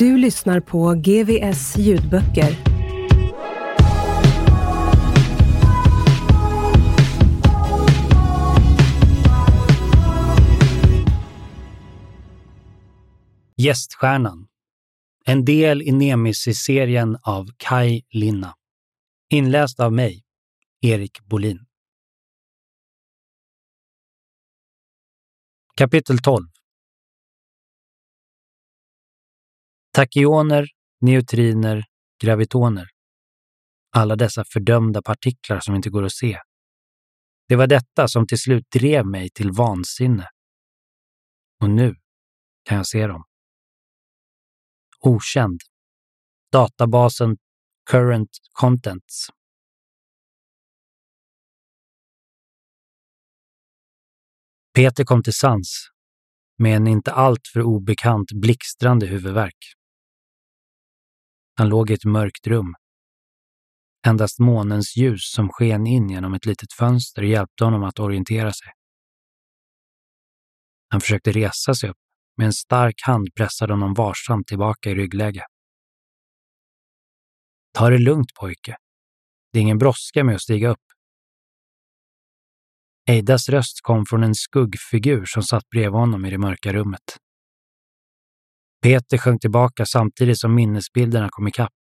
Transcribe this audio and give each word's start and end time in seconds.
Du 0.00 0.18
lyssnar 0.18 0.60
på 0.60 0.94
GVS 0.94 1.76
ljudböcker. 1.76 2.56
Gäststjärnan. 13.56 14.48
En 15.24 15.44
del 15.44 15.82
i 15.82 15.92
Nemesis-serien 15.92 17.18
av 17.22 17.46
Kai 17.56 18.02
Linna. 18.10 18.54
Inläst 19.30 19.80
av 19.80 19.92
mig, 19.92 20.24
Erik 20.80 21.20
Bolin. 21.20 21.66
Kapitel 25.76 26.18
12 26.18 26.49
Tachyoner, 29.92 30.66
neutriner, 31.00 31.84
gravitoner. 32.22 32.88
Alla 33.96 34.16
dessa 34.16 34.44
fördömda 34.52 35.02
partiklar 35.02 35.60
som 35.60 35.74
inte 35.74 35.90
går 35.90 36.04
att 36.04 36.12
se. 36.12 36.38
Det 37.48 37.56
var 37.56 37.66
detta 37.66 38.08
som 38.08 38.26
till 38.26 38.38
slut 38.38 38.70
drev 38.70 39.06
mig 39.06 39.30
till 39.30 39.50
vansinne. 39.52 40.28
Och 41.62 41.70
nu 41.70 41.94
kan 42.62 42.76
jag 42.76 42.86
se 42.86 43.06
dem. 43.06 43.24
Okänd. 45.00 45.60
Databasen 46.52 47.36
Current 47.90 48.30
Contents. 48.52 49.26
Peter 54.74 55.04
kom 55.04 55.22
till 55.22 55.34
sans 55.34 55.90
med 56.58 56.76
en 56.76 56.86
inte 56.86 57.12
alltför 57.12 57.62
obekant 57.62 58.32
blixtrande 58.32 59.06
huvudvärk. 59.06 59.79
Han 61.54 61.68
låg 61.68 61.90
i 61.90 61.94
ett 61.94 62.04
mörkt 62.04 62.46
rum. 62.46 62.74
Endast 64.06 64.38
månens 64.38 64.96
ljus 64.96 65.32
som 65.34 65.48
sken 65.48 65.86
in 65.86 66.10
genom 66.10 66.34
ett 66.34 66.46
litet 66.46 66.72
fönster 66.72 67.22
hjälpte 67.22 67.64
honom 67.64 67.82
att 67.82 67.98
orientera 67.98 68.52
sig. 68.52 68.68
Han 70.88 71.00
försökte 71.00 71.32
resa 71.32 71.74
sig 71.74 71.90
upp, 71.90 71.96
med 72.36 72.46
en 72.46 72.52
stark 72.52 73.02
hand 73.02 73.28
pressade 73.36 73.72
honom 73.72 73.94
varsamt 73.94 74.46
tillbaka 74.46 74.90
i 74.90 74.94
ryggläge. 74.94 75.44
Ta 77.72 77.90
det 77.90 77.98
lugnt 77.98 78.34
pojke. 78.34 78.76
Det 79.52 79.58
är 79.58 79.62
ingen 79.62 79.78
brådska 79.78 80.24
med 80.24 80.34
att 80.34 80.42
stiga 80.42 80.68
upp. 80.68 80.78
Eidas 83.08 83.48
röst 83.48 83.80
kom 83.82 84.06
från 84.06 84.22
en 84.22 84.34
skuggfigur 84.34 85.24
som 85.24 85.42
satt 85.42 85.68
bredvid 85.68 86.00
honom 86.00 86.24
i 86.24 86.30
det 86.30 86.38
mörka 86.38 86.72
rummet. 86.72 87.16
Peter 88.82 89.18
sjönk 89.18 89.40
tillbaka 89.40 89.86
samtidigt 89.86 90.38
som 90.38 90.54
minnesbilderna 90.54 91.28
kom 91.30 91.48
ikapp. 91.48 91.74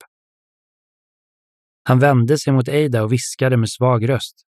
Han 1.83 1.99
vände 1.99 2.39
sig 2.39 2.53
mot 2.53 2.69
Eida 2.69 3.03
och 3.03 3.13
viskade 3.13 3.57
med 3.57 3.71
svag 3.71 4.09
röst. 4.09 4.45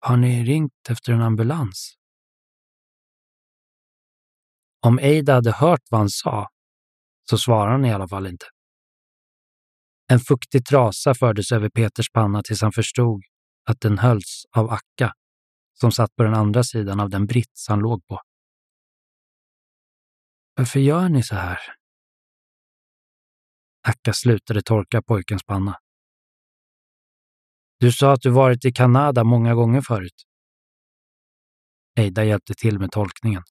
Har 0.00 0.16
ni 0.16 0.44
ringt 0.44 0.90
efter 0.90 1.12
en 1.12 1.22
ambulans? 1.22 1.94
Om 4.86 4.98
Eida 4.98 5.34
hade 5.34 5.52
hört 5.52 5.82
vad 5.90 6.00
han 6.00 6.10
sa, 6.10 6.48
så 7.30 7.38
svarade 7.38 7.72
han 7.72 7.84
i 7.84 7.92
alla 7.92 8.08
fall 8.08 8.26
inte. 8.26 8.46
En 10.12 10.20
fuktig 10.20 10.66
trasa 10.66 11.14
fördes 11.14 11.52
över 11.52 11.68
Peters 11.68 12.10
panna 12.12 12.42
tills 12.42 12.62
han 12.62 12.72
förstod 12.72 13.22
att 13.64 13.80
den 13.80 13.98
hölls 13.98 14.44
av 14.56 14.70
Akka, 14.70 15.12
som 15.80 15.92
satt 15.92 16.16
på 16.16 16.22
den 16.22 16.34
andra 16.34 16.64
sidan 16.64 17.00
av 17.00 17.10
den 17.10 17.26
brits 17.26 17.68
han 17.68 17.78
låg 17.78 18.06
på. 18.06 18.20
Varför 20.60 20.80
gör 20.80 21.08
ni 21.08 21.22
så 21.22 21.34
här? 21.34 21.58
Akka 23.88 24.12
slutade 24.12 24.62
torka 24.62 25.02
pojkens 25.02 25.42
panna. 25.44 25.78
Du 27.78 27.92
sa 27.92 28.12
att 28.12 28.20
du 28.20 28.30
varit 28.30 28.64
i 28.64 28.72
Kanada 28.72 29.24
många 29.24 29.54
gånger 29.54 29.80
förut. 29.80 30.14
Eida 31.98 32.24
hjälpte 32.24 32.54
till 32.54 32.78
med 32.78 32.90
tolkningen. 32.92 33.42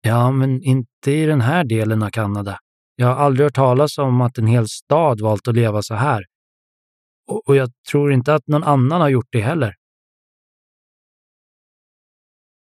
Ja, 0.00 0.30
men 0.30 0.62
inte 0.62 1.10
i 1.10 1.26
den 1.26 1.40
här 1.40 1.64
delen 1.64 2.02
av 2.02 2.10
Kanada. 2.10 2.58
Jag 2.96 3.06
har 3.06 3.16
aldrig 3.16 3.46
hört 3.46 3.54
talas 3.54 3.98
om 3.98 4.20
att 4.20 4.38
en 4.38 4.46
hel 4.46 4.68
stad 4.68 5.20
valt 5.20 5.48
att 5.48 5.54
leva 5.54 5.82
så 5.82 5.94
här. 5.94 6.24
Och, 7.26 7.48
och 7.48 7.56
jag 7.56 7.70
tror 7.90 8.12
inte 8.12 8.34
att 8.34 8.46
någon 8.46 8.64
annan 8.64 9.00
har 9.00 9.08
gjort 9.08 9.28
det 9.30 9.40
heller. 9.40 9.74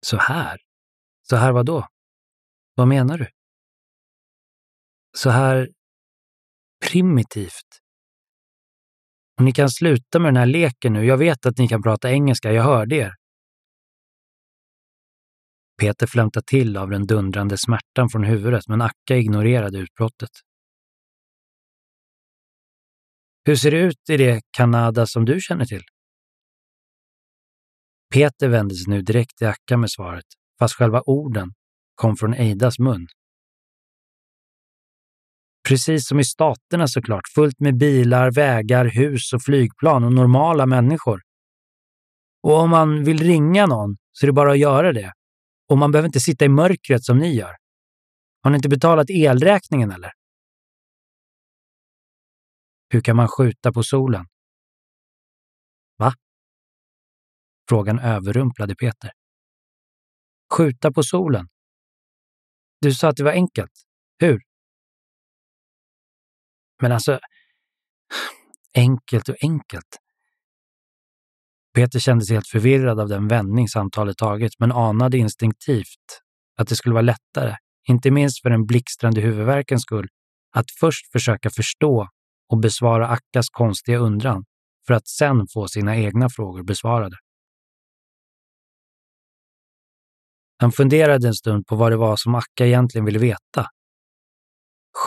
Så 0.06 0.18
här? 0.18 0.58
Så 1.22 1.36
här 1.36 1.52
vad 1.52 1.66
då? 1.66 1.88
Vad 2.76 2.88
menar 2.88 3.18
du? 3.18 3.28
Så 5.18 5.30
här 5.30 5.70
primitivt. 6.92 7.82
Och 9.38 9.44
ni 9.44 9.52
kan 9.52 9.70
sluta 9.70 10.20
med 10.20 10.28
den 10.28 10.38
här 10.38 10.46
leken 10.46 10.94
nu. 10.94 11.06
Jag 11.06 11.18
vet 11.18 11.46
att 11.46 11.58
ni 11.58 11.68
kan 11.68 11.82
prata 11.82 12.12
engelska, 12.12 12.52
jag 12.52 12.64
hörde 12.64 12.96
er. 12.96 13.14
Peter 15.82 16.08
flämtade 16.08 16.46
till 16.46 16.78
av 16.78 16.90
den 16.90 17.08
dundrande 17.08 17.58
smärtan 17.58 18.10
från 18.10 18.24
huvudet, 18.24 18.68
men 18.68 18.82
Akka 18.82 19.16
ignorerade 19.16 19.78
utbrottet. 19.78 20.30
Hur 23.46 23.56
ser 23.56 23.72
det 23.72 23.78
ut 23.80 24.10
i 24.10 24.18
det 24.18 24.42
Kanada 24.52 25.08
som 25.08 25.26
du 25.26 25.42
känner 25.42 25.66
till? 25.66 25.84
Peter 28.14 28.50
vände 28.50 28.76
sig 28.76 28.94
nu 28.94 29.02
direkt 29.02 29.38
till 29.38 29.48
Akka 29.48 29.78
med 29.78 29.92
svaret, 29.92 30.26
fast 30.60 30.76
själva 30.76 31.02
orden 31.02 31.54
kom 31.96 32.18
från 32.18 32.34
Eidas 32.34 32.80
mun. 32.80 33.08
Precis 35.68 36.08
som 36.08 36.20
i 36.20 36.24
staterna 36.24 36.88
såklart, 36.88 37.24
fullt 37.36 37.60
med 37.60 37.78
bilar, 37.78 38.32
vägar, 38.32 38.86
hus 38.86 39.34
och 39.34 39.42
flygplan 39.42 40.04
och 40.04 40.14
normala 40.14 40.66
människor. 40.66 41.22
Och 42.44 42.60
om 42.60 42.70
man 42.70 43.04
vill 43.04 43.20
ringa 43.20 43.66
någon 43.66 43.98
så 44.12 44.26
är 44.26 44.28
det 44.28 44.34
bara 44.34 44.52
att 44.52 44.60
göra 44.60 44.94
det. 44.94 45.14
Och 45.70 45.78
man 45.78 45.92
behöver 45.92 46.08
inte 46.08 46.20
sitta 46.20 46.46
i 46.46 46.50
mörkret 46.50 47.04
som 47.04 47.18
ni 47.18 47.36
gör. 47.36 47.56
Har 48.42 48.52
ni 48.52 48.56
inte 48.56 48.70
betalat 48.70 49.10
elräkningen 49.10 49.92
eller? 49.92 50.12
Hur 52.90 53.02
kan 53.02 53.16
man 53.16 53.28
skjuta 53.28 53.74
på 53.74 53.84
solen? 53.84 54.26
Va? 55.98 56.14
Frågan 57.70 58.00
överrumplade 58.00 58.76
Peter. 58.76 59.12
Skjuta 60.54 60.92
på 60.92 61.04
solen? 61.04 61.48
Du 62.86 62.94
sa 62.94 63.10
att 63.10 63.16
det 63.16 63.24
var 63.24 63.32
enkelt. 63.32 63.72
Hur? 64.20 64.42
Men 66.82 66.92
alltså, 66.92 67.20
enkelt 68.78 69.30
och 69.30 69.36
enkelt. 69.42 69.98
Peter 71.76 72.00
kände 72.00 72.26
sig 72.26 72.36
helt 72.36 72.48
förvirrad 72.48 73.00
av 73.00 73.10
den 73.10 73.28
vändning 73.28 73.68
samtalet 73.68 74.18
tagit, 74.18 74.60
men 74.60 74.72
anade 74.72 75.18
instinktivt 75.18 76.22
att 76.58 76.68
det 76.68 76.76
skulle 76.76 76.94
vara 76.94 77.02
lättare, 77.02 77.56
inte 77.88 78.12
minst 78.12 78.42
för 78.42 78.50
den 78.50 78.66
blixtrande 78.66 79.22
huvudvärkens 79.22 79.82
skull, 79.82 80.08
att 80.56 80.72
först 80.80 81.12
försöka 81.12 81.50
förstå 81.50 82.10
och 82.50 82.60
besvara 82.60 83.08
Akkas 83.08 83.50
konstiga 83.50 83.98
undran 83.98 84.46
för 84.88 84.94
att 84.94 85.08
sen 85.08 85.48
få 85.54 85.68
sina 85.68 85.98
egna 85.98 86.30
frågor 86.30 86.64
besvarade. 86.64 87.16
Han 90.58 90.72
funderade 90.72 91.28
en 91.28 91.34
stund 91.34 91.68
på 91.68 91.76
vad 91.76 91.92
det 91.92 91.98
var 91.98 92.16
som 92.16 92.36
Akka 92.36 92.66
egentligen 92.66 93.06
ville 93.06 93.20
veta. 93.20 93.68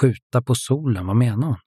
Skjuta 0.00 0.42
på 0.42 0.54
solen, 0.54 1.06
vad 1.06 1.16
menar 1.16 1.46
hon? 1.46 1.58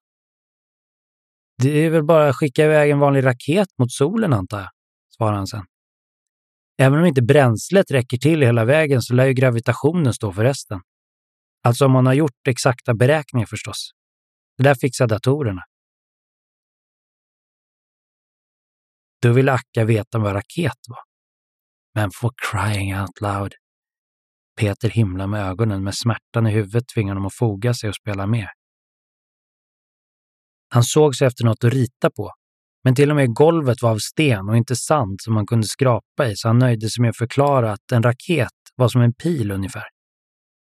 Det 1.58 1.70
är 1.70 1.90
väl 1.90 2.04
bara 2.04 2.30
att 2.30 2.36
skicka 2.36 2.66
iväg 2.66 2.92
en 2.92 3.00
vanlig 3.00 3.26
raket 3.26 3.68
mot 3.78 3.92
solen, 3.92 4.34
antar 4.34 4.60
jag, 4.60 4.70
svarade 5.18 5.38
han 5.38 5.48
sen. 5.48 5.66
Även 6.78 7.00
om 7.00 7.06
inte 7.06 7.22
bränslet 7.22 7.92
räcker 7.92 8.18
till 8.18 8.42
hela 8.42 8.66
vägen 8.66 9.02
så 9.02 9.14
lär 9.14 9.26
ju 9.26 9.34
gravitationen 9.34 10.14
stå 10.14 10.34
för 10.34 10.44
resten. 10.44 10.82
Alltså 11.64 11.86
om 11.86 11.92
man 11.92 12.06
har 12.06 12.14
gjort 12.14 12.48
exakta 12.48 12.94
beräkningar 12.94 13.46
förstås. 13.46 13.92
Det 14.58 14.64
där 14.64 14.76
fixar 14.76 15.08
datorerna. 15.08 15.62
Då 19.22 19.34
ville 19.34 19.54
Akka 19.54 19.86
veta 19.86 20.20
vad 20.20 20.36
raket 20.36 20.80
var. 20.88 21.04
Men 21.96 22.12
for 22.12 22.32
crying 22.52 23.00
out 23.00 23.22
loud. 23.22 23.54
Peter 24.62 24.90
himlar 24.90 25.28
med 25.28 25.50
ögonen, 25.50 25.84
med 25.84 25.96
smärtan 25.96 26.48
i 26.48 26.52
huvudet 26.52 26.88
tvingar 26.88 27.14
honom 27.14 27.26
att 27.26 27.34
foga 27.34 27.74
sig 27.74 27.90
och 27.90 27.96
spela 27.96 28.28
med. 28.28 28.48
Han 30.70 30.84
såg 30.84 31.16
sig 31.16 31.28
efter 31.28 31.46
något 31.46 31.64
att 31.64 31.74
rita 31.74 32.12
på, 32.12 32.32
men 32.84 32.96
till 32.96 33.10
och 33.10 33.16
med 33.16 33.34
golvet 33.34 33.82
var 33.82 33.92
av 33.92 33.98
sten 33.98 34.50
och 34.50 34.58
inte 34.58 34.76
sand 34.76 35.22
som 35.22 35.34
man 35.34 35.46
kunde 35.46 35.68
skrapa 35.68 36.28
i, 36.28 36.36
så 36.36 36.48
han 36.48 36.60
nöjde 36.60 36.90
sig 36.90 37.02
med 37.02 37.10
att 37.10 37.18
förklara 37.18 37.72
att 37.72 37.92
en 37.92 38.04
raket 38.04 38.60
var 38.76 38.88
som 38.88 39.02
en 39.02 39.14
pil 39.14 39.52
ungefär. 39.52 39.88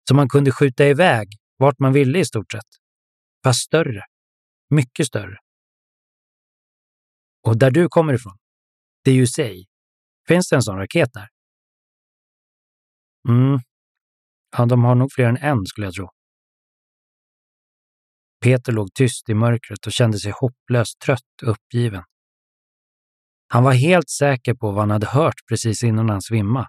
Som 0.08 0.18
man 0.18 0.30
kunde 0.30 0.52
skjuta 0.52 0.86
iväg 0.86 1.28
vart 1.58 1.80
man 1.80 1.94
ville 1.94 2.20
i 2.20 2.26
stort 2.26 2.52
sett. 2.52 2.72
Fast 3.44 3.60
större. 3.60 4.02
Mycket 4.70 5.08
större. 5.08 5.38
Och 7.44 7.58
där 7.58 7.72
du 7.72 7.88
kommer 7.90 8.14
ifrån, 8.14 8.38
det 9.04 9.12
är 9.12 9.16
ju 9.16 9.28
sig. 9.28 9.66
Finns 10.28 10.50
det 10.50 10.56
en 10.56 10.62
sån 10.62 10.78
raket 10.78 11.14
där? 11.14 11.28
Mm. 13.30 13.60
Ja, 14.58 14.66
de 14.66 14.84
har 14.84 14.96
nog 14.96 15.12
fler 15.12 15.26
än 15.26 15.38
en 15.38 15.66
skulle 15.66 15.88
jag 15.88 15.94
tro. 15.94 16.10
Peter 18.44 18.72
låg 18.72 18.94
tyst 18.94 19.30
i 19.30 19.34
mörkret 19.34 19.86
och 19.86 19.92
kände 19.92 20.20
sig 20.20 20.32
hopplöst 20.32 21.00
trött 21.00 21.42
och 21.42 21.50
uppgiven. 21.52 22.04
Han 23.48 23.64
var 23.64 23.74
helt 23.74 24.10
säker 24.10 24.54
på 24.54 24.72
vad 24.72 24.80
han 24.80 24.90
hade 24.90 25.08
hört 25.08 25.36
precis 25.50 25.84
innan 25.84 26.10
han 26.10 26.22
svimmade. 26.22 26.68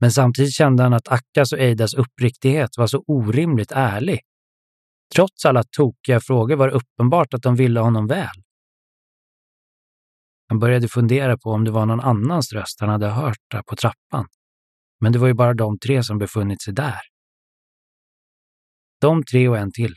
Men 0.00 0.12
samtidigt 0.12 0.54
kände 0.54 0.82
han 0.82 0.92
att 0.92 1.08
Akkas 1.08 1.52
och 1.52 1.58
Eidas 1.58 1.94
uppriktighet 1.94 2.70
var 2.76 2.86
så 2.86 3.04
orimligt 3.06 3.72
ärlig. 3.72 4.20
Trots 5.14 5.44
alla 5.44 5.64
tokiga 5.76 6.20
frågor 6.20 6.56
var 6.56 6.68
det 6.68 6.74
uppenbart 6.74 7.34
att 7.34 7.42
de 7.42 7.56
ville 7.56 7.80
honom 7.80 8.06
väl. 8.06 8.36
Han 10.48 10.58
började 10.58 10.88
fundera 10.88 11.38
på 11.38 11.50
om 11.50 11.64
det 11.64 11.70
var 11.70 11.86
någon 11.86 12.00
annans 12.00 12.52
röst 12.52 12.80
han 12.80 12.88
hade 12.88 13.08
hört 13.08 13.38
där 13.50 13.62
på 13.62 13.76
trappan. 13.76 14.28
Men 15.04 15.12
det 15.12 15.18
var 15.18 15.26
ju 15.26 15.34
bara 15.34 15.54
de 15.54 15.78
tre 15.78 16.02
som 16.02 16.18
befunnit 16.18 16.62
sig 16.62 16.74
där. 16.74 17.00
De 19.00 19.24
tre 19.24 19.48
och 19.48 19.58
en 19.58 19.72
till. 19.72 19.96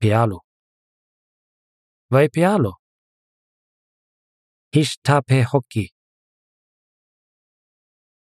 Pialo. 0.00 0.40
Vad 2.08 2.22
är 2.22 2.28
Pialo? 2.28 2.72
Hishtape 4.72 5.46
Hockey. 5.52 5.88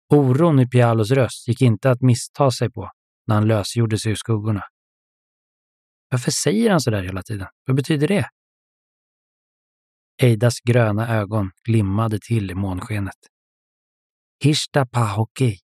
Oron 0.10 0.60
i 0.60 0.68
Pialos 0.68 1.12
röst 1.12 1.48
gick 1.48 1.62
inte 1.62 1.92
att 1.92 2.02
missta 2.02 2.52
sig 2.52 2.72
på 2.72 2.92
när 3.28 3.36
han 3.36 3.48
lösgjorde 3.48 4.00
sig 4.00 4.12
ur 4.12 4.16
skuggorna. 4.16 4.64
Varför 6.10 6.32
säger 6.32 6.70
han 6.70 6.82
så 6.82 6.92
där 6.92 7.04
hela 7.04 7.24
tiden? 7.24 7.48
Vad 7.66 7.76
betyder 7.76 8.08
det? 8.08 8.30
Eidas 10.22 10.60
gröna 10.60 11.18
ögon 11.18 11.52
glimmade 11.64 12.20
till 12.20 12.52
i 12.52 12.56
månskenet. 12.56 13.39
Hishta 14.44 14.86
Pahoki. 14.86 15.58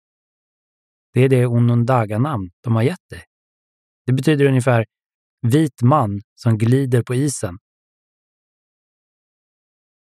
Det 1.13 1.21
är 1.21 1.29
det 1.29 1.47
Onondaga-namn 1.47 2.51
de 2.61 2.75
har 2.75 2.83
gett 2.83 3.09
dig. 3.11 3.25
Det 4.07 4.13
betyder 4.13 4.47
ungefär 4.47 4.87
vit 5.41 5.83
man 5.83 6.21
som 6.35 6.59
glider 6.59 7.03
på 7.03 7.15
isen. 7.15 7.59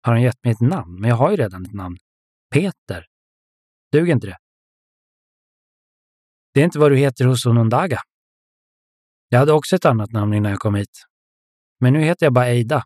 Har 0.01 0.13
han 0.13 0.21
gett 0.21 0.43
mig 0.43 0.53
ett 0.53 0.61
namn? 0.61 0.99
Men 1.01 1.09
jag 1.09 1.17
har 1.17 1.31
ju 1.31 1.37
redan 1.37 1.65
ett 1.65 1.73
namn. 1.73 1.97
Peter. 2.53 3.05
Duger 3.91 4.13
inte 4.13 4.27
det? 4.27 4.37
Det 6.53 6.59
är 6.61 6.65
inte 6.65 6.79
vad 6.79 6.91
du 6.91 6.97
heter 6.97 7.25
hos 7.25 7.45
Onondaga. 7.45 7.99
Jag 9.29 9.39
hade 9.39 9.53
också 9.53 9.75
ett 9.75 9.85
annat 9.85 10.11
namn 10.11 10.33
innan 10.33 10.51
jag 10.51 10.59
kom 10.59 10.75
hit. 10.75 11.05
Men 11.79 11.93
nu 11.93 11.99
heter 11.99 12.25
jag 12.25 12.33
bara 12.33 12.47
Eida. 12.47 12.83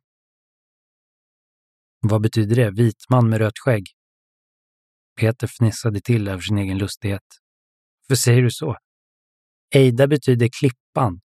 Vad 2.00 2.22
betyder 2.22 2.56
det? 2.56 2.72
Vit 2.72 3.10
man 3.10 3.30
med 3.30 3.40
rött 3.40 3.60
skägg? 3.60 3.84
Peter 5.16 5.48
fnissade 5.48 6.02
till 6.02 6.28
över 6.28 6.42
sin 6.42 6.58
egen 6.58 6.78
lustighet. 6.78 7.24
För 8.08 8.16
säger 8.16 8.42
du 8.42 8.52
så? 8.52 8.78
Eida 9.76 10.08
betyder 10.08 10.50
klippan, 10.60 11.22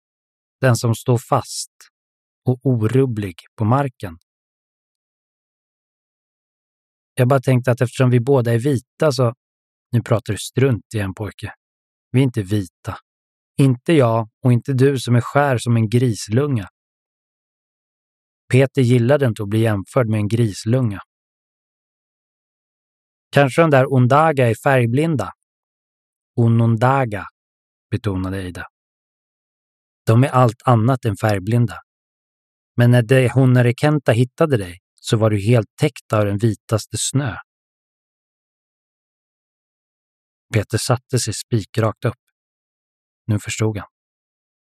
den 0.60 0.76
som 0.76 0.94
står 0.94 1.18
fast 1.18 1.72
och 2.44 2.60
orubblig 2.62 3.34
på 3.56 3.64
marken. 3.64 4.18
Jag 7.14 7.28
bara 7.28 7.40
tänkte 7.40 7.70
att 7.70 7.80
eftersom 7.80 8.10
vi 8.10 8.20
båda 8.20 8.52
är 8.52 8.58
vita 8.58 9.12
så... 9.12 9.34
Nu 9.92 10.02
pratar 10.02 10.32
du 10.32 10.38
strunt 10.38 10.94
igen 10.94 11.14
pojke. 11.14 11.54
Vi 12.10 12.20
är 12.20 12.24
inte 12.24 12.42
vita. 12.42 12.98
Inte 13.56 13.92
jag 13.92 14.28
och 14.42 14.52
inte 14.52 14.72
du 14.72 14.98
som 14.98 15.14
är 15.14 15.20
skär 15.20 15.58
som 15.58 15.76
en 15.76 15.88
grislunga. 15.88 16.68
Peter 18.52 18.82
gillade 18.82 19.26
inte 19.26 19.42
att 19.42 19.48
bli 19.48 19.60
jämförd 19.60 20.08
med 20.08 20.18
en 20.18 20.28
grislunga. 20.28 21.00
Kanske 23.34 23.62
de 23.62 23.70
där 23.70 23.92
Ondaga 23.92 24.50
är 24.50 24.54
färgblinda? 24.54 25.32
Onondaga, 26.36 27.26
betonade 27.90 28.42
Eida. 28.42 28.66
De 30.06 30.24
är 30.24 30.28
allt 30.28 30.62
annat 30.64 31.04
än 31.04 31.16
färgblinda. 31.16 31.80
Men 32.76 32.90
när 32.90 33.02
de 33.02 33.28
Honarekenta 33.28 34.12
hittade 34.12 34.56
dig 34.56 34.78
så 34.94 35.16
var 35.16 35.30
du 35.30 35.40
helt 35.40 35.76
täckt 35.80 36.12
av 36.12 36.24
den 36.24 36.38
vitaste 36.38 36.96
snö. 36.98 37.36
Peter 40.54 40.78
satte 40.78 41.18
sig 41.18 41.34
spikrakt 41.34 42.04
upp. 42.04 42.22
Nu 43.26 43.38
förstod 43.38 43.78
han. 43.78 43.88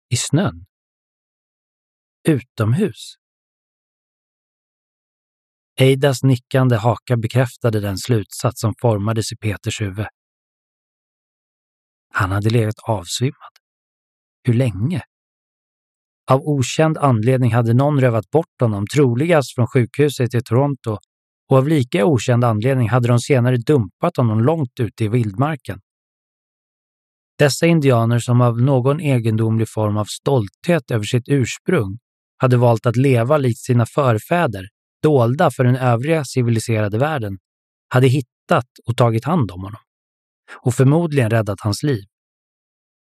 I 0.09 0.17
snön? 0.17 0.65
Utomhus? 2.27 3.15
Eidas 5.81 6.23
nickande 6.23 6.75
haka 6.75 7.17
bekräftade 7.17 7.79
den 7.79 7.97
slutsats 7.97 8.61
som 8.61 8.73
formades 8.81 9.31
i 9.31 9.35
Peters 9.35 9.81
huvud. 9.81 10.05
Han 12.13 12.31
hade 12.31 12.49
legat 12.49 12.79
avsvimmad. 12.87 13.51
Hur 14.43 14.53
länge? 14.53 15.01
Av 16.31 16.41
okänd 16.41 16.97
anledning 16.97 17.53
hade 17.53 17.73
någon 17.73 18.01
rövat 18.01 18.29
bort 18.29 18.61
honom, 18.61 18.85
troligast 18.95 19.55
från 19.55 19.67
sjukhuset 19.67 20.35
i 20.35 20.41
Toronto, 20.41 20.97
och 21.49 21.57
av 21.57 21.67
lika 21.67 22.05
okänd 22.05 22.43
anledning 22.43 22.89
hade 22.89 23.07
de 23.07 23.19
senare 23.19 23.57
dumpat 23.57 24.17
honom 24.17 24.41
långt 24.41 24.79
ute 24.79 25.03
i 25.03 25.07
vildmarken. 25.07 25.79
Dessa 27.37 27.65
indianer 27.65 28.19
som 28.19 28.41
av 28.41 28.61
någon 28.61 28.99
egendomlig 28.99 29.69
form 29.69 29.97
av 29.97 30.05
stolthet 30.05 30.91
över 30.91 31.03
sitt 31.03 31.29
ursprung 31.29 31.99
hade 32.37 32.57
valt 32.57 32.85
att 32.85 32.95
leva 32.95 33.37
likt 33.37 33.59
sina 33.59 33.85
förfäder 33.85 34.67
dolda 35.07 35.51
för 35.51 35.63
den 35.63 35.75
övriga 35.75 36.25
civiliserade 36.25 36.97
världen, 36.97 37.37
hade 37.89 38.07
hittat 38.07 38.69
och 38.87 38.97
tagit 38.97 39.25
hand 39.25 39.51
om 39.51 39.61
honom 39.63 39.81
och 40.65 40.73
förmodligen 40.73 41.29
räddat 41.29 41.61
hans 41.61 41.83
liv. 41.83 42.03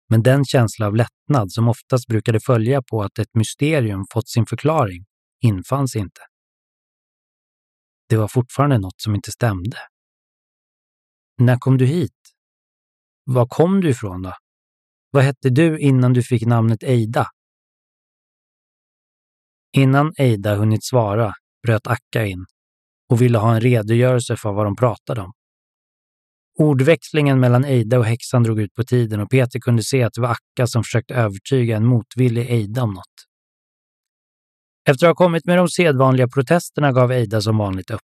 Men 0.09 0.23
den 0.23 0.45
känsla 0.45 0.87
av 0.87 0.95
lättnad 0.95 1.51
som 1.51 1.67
oftast 1.67 2.07
brukade 2.07 2.39
följa 2.39 2.81
på 2.81 3.03
att 3.03 3.19
ett 3.19 3.35
mysterium 3.35 4.05
fått 4.13 4.29
sin 4.29 4.45
förklaring 4.45 5.05
infanns 5.43 5.95
inte. 5.95 6.21
Det 8.09 8.17
var 8.17 8.27
fortfarande 8.27 8.77
något 8.77 9.01
som 9.01 9.15
inte 9.15 9.31
stämde. 9.31 9.77
När 11.37 11.57
kom 11.57 11.77
du 11.77 11.85
hit? 11.85 12.19
Var 13.23 13.47
kom 13.47 13.81
du 13.81 13.89
ifrån 13.89 14.21
då? 14.21 14.33
Vad 15.11 15.23
hette 15.23 15.49
du 15.49 15.79
innan 15.79 16.13
du 16.13 16.23
fick 16.23 16.45
namnet 16.45 16.83
Eida? 16.83 17.27
Innan 19.77 20.13
Eida 20.17 20.55
hunnit 20.55 20.85
svara 20.85 21.33
bröt 21.63 21.87
Akka 21.87 22.25
in 22.25 22.45
och 23.09 23.21
ville 23.21 23.37
ha 23.37 23.55
en 23.55 23.61
redogörelse 23.61 24.37
för 24.37 24.51
vad 24.51 24.65
de 24.65 24.75
pratade 24.75 25.21
om. 25.21 25.31
Ordväxlingen 26.59 27.39
mellan 27.39 27.65
Eida 27.65 27.99
och 27.99 28.05
häxan 28.05 28.43
drog 28.43 28.61
ut 28.61 28.73
på 28.73 28.83
tiden 28.83 29.19
och 29.19 29.29
Peter 29.29 29.59
kunde 29.59 29.83
se 29.83 30.03
att 30.03 30.13
det 30.13 30.21
var 30.21 30.29
Akka 30.29 30.67
som 30.67 30.83
försökte 30.83 31.13
övertyga 31.13 31.77
en 31.77 31.85
motvillig 31.85 32.49
Eida 32.51 32.83
om 32.83 32.93
något. 32.93 33.05
Efter 34.89 35.05
att 35.05 35.09
ha 35.09 35.25
kommit 35.25 35.45
med 35.45 35.57
de 35.57 35.69
sedvanliga 35.69 36.27
protesterna 36.27 36.91
gav 36.91 37.11
Eida 37.11 37.41
som 37.41 37.57
vanligt 37.57 37.89
upp. 37.89 38.01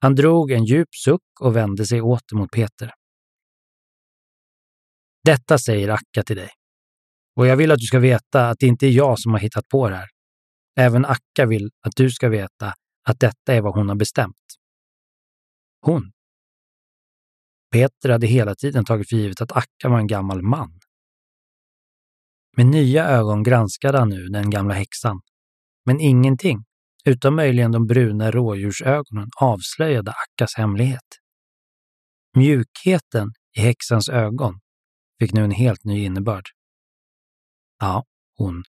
Han 0.00 0.14
drog 0.14 0.50
en 0.50 0.64
djup 0.64 0.88
suck 1.04 1.40
och 1.40 1.56
vände 1.56 1.86
sig 1.86 2.00
åter 2.00 2.36
mot 2.36 2.50
Peter. 2.50 2.90
Detta 5.24 5.58
säger 5.58 5.88
Akka 5.88 6.22
till 6.22 6.36
dig. 6.36 6.50
Och 7.36 7.46
jag 7.46 7.56
vill 7.56 7.72
att 7.72 7.78
du 7.78 7.86
ska 7.86 7.98
veta 7.98 8.48
att 8.48 8.58
det 8.58 8.66
inte 8.66 8.86
är 8.86 8.90
jag 8.90 9.20
som 9.20 9.32
har 9.32 9.38
hittat 9.38 9.68
på 9.68 9.88
det 9.88 9.96
här. 9.96 10.08
Även 10.76 11.04
Akka 11.04 11.46
vill 11.46 11.70
att 11.80 11.92
du 11.96 12.10
ska 12.10 12.28
veta 12.28 12.74
att 13.08 13.20
detta 13.20 13.54
är 13.54 13.60
vad 13.60 13.74
hon 13.74 13.88
har 13.88 13.96
bestämt. 13.96 14.36
Hon? 15.80 16.12
Peter 17.72 18.08
hade 18.08 18.26
hela 18.26 18.54
tiden 18.54 18.84
tagit 18.84 19.08
för 19.08 19.16
givet 19.16 19.40
att 19.40 19.52
Akka 19.52 19.88
var 19.88 19.98
en 19.98 20.06
gammal 20.06 20.42
man. 20.42 20.80
Med 22.56 22.66
nya 22.66 23.08
ögon 23.08 23.42
granskade 23.42 23.98
han 23.98 24.08
nu 24.08 24.26
den 24.26 24.50
gamla 24.50 24.74
häxan. 24.74 25.20
Men 25.86 26.00
ingenting, 26.00 26.64
utom 27.04 27.36
möjligen 27.36 27.72
de 27.72 27.86
bruna 27.86 28.30
rådjursögonen, 28.30 29.28
avslöjade 29.40 30.12
Akkas 30.12 30.54
hemlighet. 30.56 31.04
Mjukheten 32.36 33.32
i 33.56 33.60
häxans 33.60 34.08
ögon 34.08 34.60
fick 35.18 35.32
nu 35.32 35.44
en 35.44 35.50
helt 35.50 35.84
ny 35.84 36.04
innebörd. 36.04 36.44
Ja, 37.78 38.04
hon. 38.36 38.62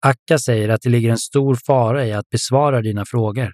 Akka 0.00 0.38
säger 0.38 0.68
att 0.68 0.82
det 0.82 0.90
ligger 0.90 1.10
en 1.10 1.18
stor 1.18 1.54
fara 1.66 2.06
i 2.06 2.12
att 2.12 2.28
besvara 2.30 2.82
dina 2.82 3.04
frågor. 3.06 3.52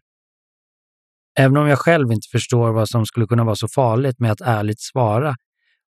Även 1.38 1.56
om 1.56 1.68
jag 1.68 1.78
själv 1.78 2.12
inte 2.12 2.28
förstår 2.32 2.72
vad 2.72 2.88
som 2.88 3.06
skulle 3.06 3.26
kunna 3.26 3.44
vara 3.44 3.56
så 3.56 3.68
farligt 3.68 4.18
med 4.18 4.32
att 4.32 4.40
ärligt 4.40 4.80
svara 4.80 5.34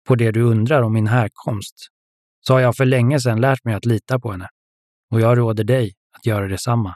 på 0.07 0.15
det 0.15 0.31
du 0.31 0.41
undrar 0.41 0.81
om 0.81 0.93
min 0.93 1.07
härkomst, 1.07 1.75
så 2.47 2.53
har 2.53 2.59
jag 2.59 2.75
för 2.75 2.85
länge 2.85 3.19
sedan 3.19 3.41
lärt 3.41 3.65
mig 3.65 3.73
att 3.73 3.85
lita 3.85 4.19
på 4.19 4.31
henne. 4.31 4.47
Och 5.11 5.21
jag 5.21 5.37
råder 5.37 5.63
dig 5.63 5.93
att 6.17 6.25
göra 6.25 6.47
detsamma. 6.47 6.95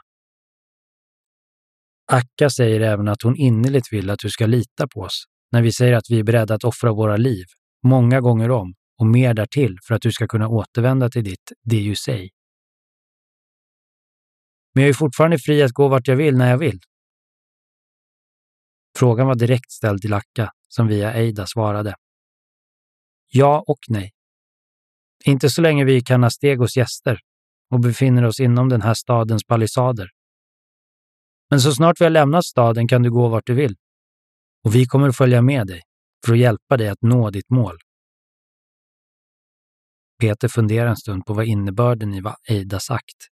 Akka 2.12 2.50
säger 2.50 2.80
även 2.80 3.08
att 3.08 3.22
hon 3.22 3.36
innerligt 3.36 3.92
vill 3.92 4.10
att 4.10 4.18
du 4.18 4.30
ska 4.30 4.46
lita 4.46 4.88
på 4.88 5.00
oss 5.00 5.24
när 5.52 5.62
vi 5.62 5.72
säger 5.72 5.92
att 5.92 6.10
vi 6.10 6.18
är 6.18 6.24
beredda 6.24 6.54
att 6.54 6.64
offra 6.64 6.92
våra 6.92 7.16
liv, 7.16 7.44
många 7.82 8.20
gånger 8.20 8.50
om 8.50 8.74
och 8.98 9.06
mer 9.06 9.34
därtill 9.34 9.76
för 9.86 9.94
att 9.94 10.02
du 10.02 10.12
ska 10.12 10.26
kunna 10.26 10.48
återvända 10.48 11.08
till 11.08 11.24
ditt 11.24 11.52
det 11.64 11.88
du 11.88 11.96
säger. 11.96 12.35
Men 14.76 14.82
jag 14.82 14.88
är 14.88 14.94
fortfarande 14.94 15.38
fri 15.38 15.62
att 15.62 15.72
gå 15.72 15.88
vart 15.88 16.08
jag 16.08 16.16
vill 16.16 16.36
när 16.36 16.50
jag 16.50 16.58
vill. 16.58 16.80
Frågan 18.98 19.26
var 19.26 19.34
direkt 19.34 19.70
ställd 19.70 20.02
till 20.02 20.14
Akka, 20.14 20.50
som 20.68 20.86
via 20.86 21.14
Eida 21.14 21.46
svarade. 21.46 21.94
Ja 23.32 23.64
och 23.66 23.78
nej. 23.88 24.12
Inte 25.24 25.50
så 25.50 25.62
länge 25.62 25.84
vi 25.84 25.96
är 25.96 26.00
Canastegos 26.00 26.76
gäster 26.76 27.20
och 27.70 27.80
befinner 27.80 28.24
oss 28.24 28.40
inom 28.40 28.68
den 28.68 28.82
här 28.82 28.94
stadens 28.94 29.44
palissader. 29.44 30.08
Men 31.50 31.60
så 31.60 31.72
snart 31.72 32.00
vi 32.00 32.04
har 32.04 32.10
lämnat 32.10 32.44
staden 32.44 32.88
kan 32.88 33.02
du 33.02 33.10
gå 33.10 33.28
vart 33.28 33.46
du 33.46 33.54
vill. 33.54 33.76
Och 34.64 34.74
vi 34.74 34.86
kommer 34.86 35.08
att 35.08 35.16
följa 35.16 35.42
med 35.42 35.66
dig 35.66 35.82
för 36.26 36.32
att 36.32 36.38
hjälpa 36.38 36.76
dig 36.76 36.88
att 36.88 37.02
nå 37.02 37.30
ditt 37.30 37.50
mål. 37.50 37.78
Peter 40.20 40.48
funderade 40.48 40.90
en 40.90 40.96
stund 40.96 41.24
på 41.26 41.34
vad 41.34 41.46
innebörden 41.46 42.14
i 42.14 42.20
vad 42.20 42.36
Eida 42.48 42.80
sagt. 42.80 43.35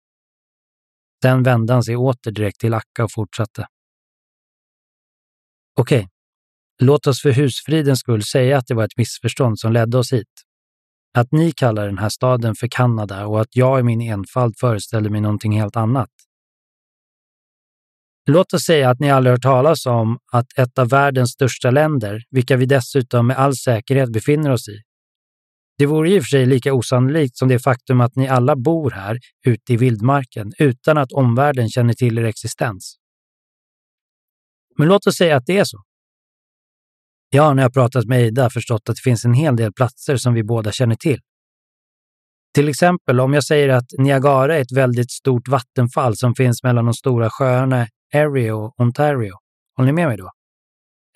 Sen 1.22 1.44
vände 1.44 1.74
han 1.74 1.84
sig 1.84 1.96
åter 1.96 2.32
direkt 2.32 2.60
till 2.60 2.74
Akka 2.74 3.04
och 3.04 3.12
fortsatte. 3.12 3.68
Okej, 5.80 6.10
låt 6.82 7.08
oss 7.08 7.22
för 7.22 7.32
husfridens 7.32 8.00
skull 8.00 8.24
säga 8.24 8.58
att 8.58 8.68
det 8.68 8.74
var 8.76 8.84
ett 8.84 8.98
missförstånd 8.98 9.60
som 9.60 9.74
ledde 9.74 9.98
oss 9.98 10.14
hit. 10.14 10.44
Att 11.18 11.32
ni 11.32 11.52
kallar 11.52 11.86
den 11.86 11.98
här 11.98 12.10
staden 12.10 12.56
för 12.56 12.68
Kanada 12.68 13.26
och 13.26 13.42
att 13.42 13.56
jag 13.56 13.80
i 13.80 13.84
min 13.84 14.02
enfald 14.02 14.54
föreställde 14.60 15.10
mig 15.10 15.22
någonting 15.22 15.60
helt 15.60 15.76
annat. 15.76 16.10
Låt 18.30 18.54
oss 18.54 18.64
säga 18.64 18.90
att 18.90 19.00
ni 19.00 19.12
aldrig 19.12 19.32
hört 19.32 19.42
talas 19.42 19.86
om 19.86 20.20
att 20.32 20.58
ett 20.58 20.80
av 20.80 20.90
världens 20.90 21.32
största 21.32 21.72
länder, 21.72 22.24
vilka 22.30 22.58
vi 22.58 22.66
dessutom 22.66 23.28
med 23.28 23.38
all 23.38 23.56
säkerhet 23.56 24.12
befinner 24.12 24.52
oss 24.52 24.68
i. 24.68 24.89
Det 25.80 25.86
vore 25.86 26.10
i 26.10 26.20
och 26.20 26.24
för 26.24 26.28
sig 26.28 26.46
lika 26.46 26.74
osannolikt 26.74 27.38
som 27.38 27.48
det 27.48 27.60
faktum 27.60 28.02
att 28.02 28.16
ni 28.16 28.28
alla 28.28 28.56
bor 28.56 28.92
här 28.92 29.20
ute 29.46 29.74
i 29.74 29.78
vildmarken 29.78 30.52
utan 30.60 30.98
att 30.98 31.12
omvärlden 31.12 31.70
känner 31.70 31.94
till 31.94 32.18
er 32.18 32.24
existens. 32.24 32.96
Men 34.78 34.88
låt 34.88 35.08
oss 35.08 35.16
säga 35.16 35.38
att 35.38 35.46
det 35.46 35.58
är 35.58 35.64
så. 35.64 35.78
Jag 37.30 37.44
har 37.44 37.54
när 37.54 37.64
jag 37.64 37.74
pratat 37.74 38.06
med 38.06 38.22
Ida 38.22 38.50
förstått 38.50 38.90
att 38.90 38.96
det 38.96 39.02
finns 39.02 39.26
en 39.26 39.34
hel 39.34 39.56
del 39.56 39.74
platser 39.74 40.18
som 40.18 40.34
vi 40.34 40.44
båda 40.44 40.72
känner 40.72 40.96
till. 40.96 41.20
Till 42.54 42.70
exempel 42.70 43.20
om 43.20 43.34
jag 43.34 43.44
säger 43.44 43.70
att 43.70 43.88
Niagara 43.98 44.58
är 44.58 44.62
ett 44.62 44.72
väldigt 44.72 45.12
stort 45.12 45.48
vattenfall 45.48 46.18
som 46.18 46.36
finns 46.36 46.64
mellan 46.64 46.86
de 46.86 46.94
stora 46.94 47.30
sjöarna 47.30 47.88
Erie 48.14 48.52
och 48.52 48.80
Ontario. 48.80 49.34
Håller 49.78 49.88
ni 49.88 49.94
med 49.94 50.08
mig 50.08 50.18
då? 50.18 50.32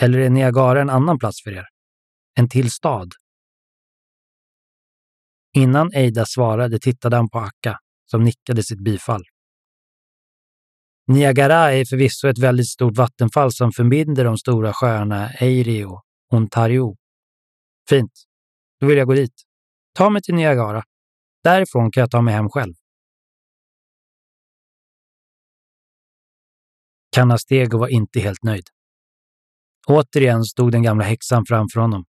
Eller 0.02 0.20
är 0.20 0.30
Niagara 0.30 0.82
en 0.82 0.90
annan 0.90 1.20
plats 1.20 1.44
för 1.44 1.52
er? 1.52 1.66
En 2.36 2.50
till 2.50 2.72
stad? 2.72 3.12
Innan 5.54 5.94
Eida 5.94 6.26
svarade 6.26 6.80
tittade 6.80 7.16
han 7.16 7.30
på 7.30 7.40
Akka, 7.40 7.78
som 8.06 8.24
nickade 8.24 8.64
sitt 8.64 8.80
bifall. 8.80 9.24
Niagara 11.08 11.74
är 11.74 11.86
förvisso 11.86 12.28
ett 12.28 12.40
väldigt 12.40 12.70
stort 12.70 12.98
vattenfall 12.98 13.54
som 13.54 13.72
förbinder 13.72 14.24
de 14.24 14.38
stora 14.38 14.74
sjöarna 14.74 15.30
Erie 15.34 15.86
och 15.86 16.04
Ontario. 16.34 16.96
Fint. 17.90 18.12
Då 18.80 18.88
vill 18.88 18.98
jag 18.98 19.08
gå 19.08 19.14
dit. 19.14 19.34
Ta 19.94 20.10
mig 20.10 20.22
till 20.22 20.36
Niagara. 20.36 20.84
Därifrån 21.44 21.92
kan 21.92 22.02
jag 22.02 22.12
ta 22.12 22.22
mig 22.22 22.34
hem 22.34 22.50
själv. 22.50 22.74
Canastego 27.16 27.78
var 27.78 27.88
inte 27.88 28.20
helt 28.20 28.44
nöjd. 28.44 28.68
Återigen 29.88 30.44
stod 30.44 30.72
den 30.72 30.84
gamla 30.84 31.04
häxan 31.04 31.46
framför 31.48 31.80
honom. 31.80 32.06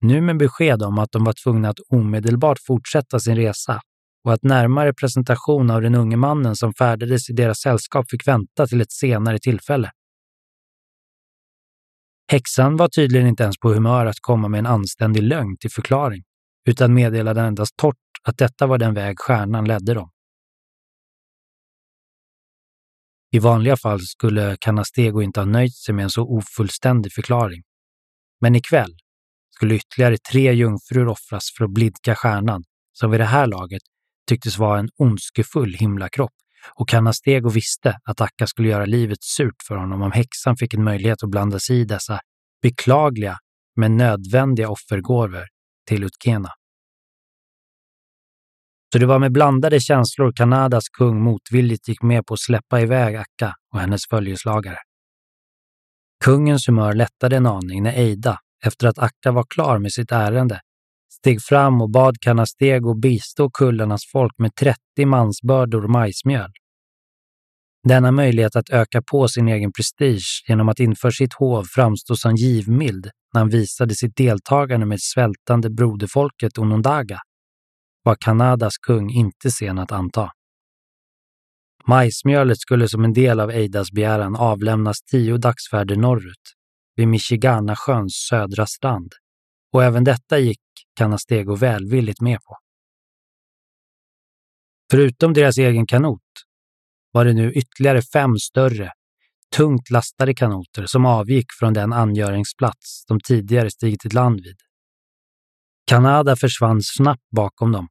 Nu 0.00 0.20
med 0.20 0.38
besked 0.38 0.82
om 0.82 0.98
att 0.98 1.12
de 1.12 1.24
var 1.24 1.34
tvungna 1.42 1.68
att 1.68 1.80
omedelbart 1.88 2.58
fortsätta 2.66 3.20
sin 3.20 3.36
resa 3.36 3.80
och 4.24 4.32
att 4.32 4.42
närmare 4.42 4.94
presentation 4.94 5.70
av 5.70 5.82
den 5.82 5.94
unge 5.94 6.16
mannen 6.16 6.56
som 6.56 6.74
färdades 6.74 7.30
i 7.30 7.32
deras 7.32 7.58
sällskap 7.60 8.10
fick 8.10 8.28
vänta 8.28 8.66
till 8.66 8.80
ett 8.80 8.92
senare 8.92 9.38
tillfälle. 9.38 9.90
Häxan 12.30 12.76
var 12.76 12.88
tydligen 12.88 13.26
inte 13.26 13.42
ens 13.42 13.58
på 13.58 13.72
humör 13.72 14.06
att 14.06 14.20
komma 14.20 14.48
med 14.48 14.58
en 14.58 14.66
anständig 14.66 15.22
lögn 15.22 15.56
till 15.60 15.70
förklaring, 15.70 16.24
utan 16.68 16.94
meddelade 16.94 17.40
endast 17.40 17.76
torrt 17.76 17.96
att 18.22 18.38
detta 18.38 18.66
var 18.66 18.78
den 18.78 18.94
väg 18.94 19.18
stjärnan 19.18 19.64
ledde 19.64 19.94
dem. 19.94 20.10
I 23.30 23.38
vanliga 23.38 23.76
fall 23.76 24.00
skulle 24.00 24.56
Canastego 24.60 25.22
inte 25.22 25.40
ha 25.40 25.44
nöjt 25.44 25.76
sig 25.76 25.94
med 25.94 26.02
en 26.02 26.10
så 26.10 26.22
ofullständig 26.22 27.12
förklaring. 27.12 27.62
Men 28.40 28.54
ikväll 28.54 28.96
skulle 29.58 29.74
ytterligare 29.74 30.16
tre 30.32 30.52
jungfrur 30.52 31.08
offras 31.08 31.44
för 31.56 31.64
att 31.64 31.70
blidka 31.70 32.14
stjärnan, 32.14 32.64
som 32.92 33.10
vid 33.10 33.20
det 33.20 33.24
här 33.24 33.46
laget 33.46 33.82
tycktes 34.28 34.58
vara 34.58 34.78
en 34.78 34.88
ondskefull 34.98 35.74
himlakropp 35.74 36.32
och 36.74 36.88
Canastego 36.88 37.48
visste 37.48 37.98
att 38.04 38.20
Akka 38.20 38.46
skulle 38.46 38.68
göra 38.68 38.84
livet 38.84 39.18
surt 39.22 39.62
för 39.68 39.76
honom 39.76 40.02
om 40.02 40.12
häxan 40.12 40.56
fick 40.56 40.74
en 40.74 40.84
möjlighet 40.84 41.22
att 41.22 41.30
blanda 41.30 41.58
sig 41.58 41.80
i 41.80 41.84
dessa 41.84 42.20
beklagliga 42.62 43.38
men 43.76 43.96
nödvändiga 43.96 44.68
offergåvor 44.68 45.44
till 45.88 46.04
Utkena. 46.04 46.50
Så 48.92 48.98
det 48.98 49.06
var 49.06 49.18
med 49.18 49.32
blandade 49.32 49.80
känslor 49.80 50.32
Kanadas 50.32 50.88
kung 50.88 51.22
motvilligt 51.22 51.88
gick 51.88 52.02
med 52.02 52.26
på 52.26 52.34
att 52.34 52.40
släppa 52.40 52.80
iväg 52.80 53.16
Akka 53.16 53.54
och 53.72 53.80
hennes 53.80 54.00
följeslagare. 54.10 54.78
Kungens 56.24 56.68
humör 56.68 56.94
lättade 56.94 57.36
en 57.36 57.46
aning 57.46 57.82
när 57.82 57.92
Eida, 57.92 58.38
efter 58.66 58.86
att 58.86 58.98
Akka 58.98 59.32
var 59.32 59.44
klar 59.48 59.78
med 59.78 59.92
sitt 59.92 60.12
ärende, 60.12 60.60
steg 61.12 61.42
fram 61.42 61.82
och 61.82 61.90
bad 61.90 62.20
Kanastego 62.20 62.94
bistå 62.94 63.50
kullarnas 63.50 64.02
folk 64.12 64.32
med 64.38 64.54
30 64.54 64.78
mansbördor 65.06 65.88
majsmjöl. 65.88 66.50
Denna 67.88 68.10
möjlighet 68.10 68.56
att 68.56 68.70
öka 68.70 69.02
på 69.02 69.28
sin 69.28 69.48
egen 69.48 69.72
prestige 69.72 70.44
genom 70.48 70.68
att 70.68 70.80
inför 70.80 71.10
sitt 71.10 71.34
hov 71.34 71.64
framstå 71.64 72.16
som 72.16 72.36
givmild 72.36 73.10
när 73.34 73.40
han 73.40 73.50
visade 73.50 73.94
sitt 73.94 74.16
deltagande 74.16 74.86
med 74.86 75.00
svältande 75.00 75.70
broderfolket 75.70 76.58
Onondaga 76.58 77.18
var 78.02 78.16
Kanadas 78.20 78.78
kung 78.78 79.10
inte 79.10 79.50
sen 79.50 79.78
att 79.78 79.92
anta. 79.92 80.30
Majsmjölet 81.86 82.58
skulle 82.58 82.88
som 82.88 83.04
en 83.04 83.12
del 83.12 83.40
av 83.40 83.50
Eidas 83.50 83.92
begäran 83.92 84.36
avlämnas 84.36 85.02
tio 85.02 85.36
dagsfärder 85.36 85.96
norrut, 85.96 86.54
vid 86.98 87.08
Michiganasjöns 87.08 88.14
södra 88.14 88.66
strand, 88.66 89.12
och 89.72 89.84
även 89.84 90.04
detta 90.04 90.38
gick 90.38 90.60
Canastego 90.98 91.54
välvilligt 91.54 92.20
med 92.20 92.38
på. 92.40 92.56
Förutom 94.90 95.32
deras 95.32 95.58
egen 95.58 95.86
kanot 95.86 96.22
var 97.12 97.24
det 97.24 97.32
nu 97.32 97.52
ytterligare 97.52 98.02
fem 98.02 98.36
större, 98.36 98.92
tungt 99.56 99.90
lastade 99.90 100.34
kanoter 100.34 100.86
som 100.86 101.06
avgick 101.06 101.46
från 101.58 101.72
den 101.72 101.92
angöringsplats 101.92 103.04
de 103.08 103.20
tidigare 103.20 103.70
stigit 103.70 104.04
i 104.04 104.08
land 104.08 104.40
vid. 104.40 104.56
Kanada 105.86 106.36
försvann 106.36 106.82
snabbt 106.82 107.30
bakom 107.36 107.72
dem 107.72 107.88